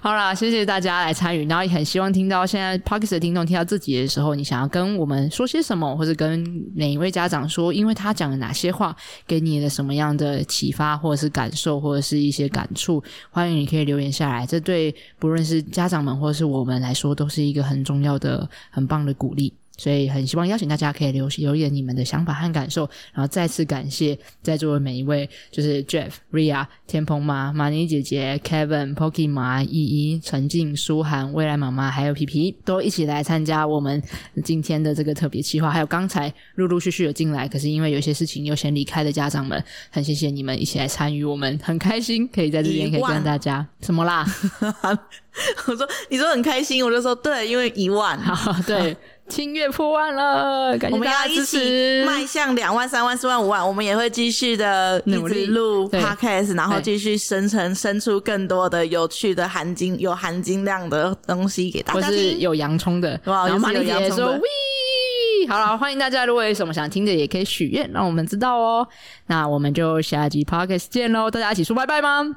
[0.00, 6.42] 好啦，谢谢大家来参与，然后也很希望听到现在 Podcast 的听众听到自己的时候，你想要跟我们说些什么，或者跟
[6.74, 8.96] 哪一位家长说，因为他讲了哪些话，
[9.26, 14.46] 给你的什么样的启发，或者是感受，或者是一些感触，欢迎你可以留言下来。
[14.46, 18.48] 这对不论是家长们或者是我们来说，都是一个很重要的。
[18.70, 19.61] 很棒的鼓励。
[19.82, 34.00] 所以很希望邀请大家可以留留言你们的想法和感受，然后再次感谢在座的每一位，就是 Jeff、Ria、天蓬妈、玛尼姐姐、Kevin、Pocky 妈、依依、陈静、舒涵、未来妈妈，还有皮皮，都一起来参加我们
[34.44, 35.68] 今天的这个特别企划。
[35.68, 39.60] 还有刚才陆陆续续有进来，可是因为有些事情又先离开的家长们，
[39.90, 44.24] 很谢谢你们一起来参与，我们很开心可以在这边可以跟大家什么啦？
[45.66, 48.96] 我说你说很开心，我就说对，因为一万，好 对。
[49.32, 62.00] 听阅破万了，感谢大家支持，我们要一起迈向两万、三万、四万、五万，我们也会继续的努力录 podcast，然后继续生成、生出更多的有趣的含金、有含金量的东西给大家。
[62.00, 68.86] 听，或是有洋葱的，哇，有马丽姐说 We 好了，欢迎大家，如果有什么想听的，也可以许愿，让我们知道哦。
[69.28, 72.36] 那我们就下集 podcast 见喽，大家一起说拜拜吗？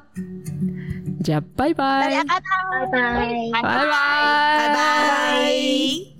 [1.18, 2.40] 大家拜拜，大家拜
[2.90, 6.15] 拜，拜拜，拜拜，拜拜。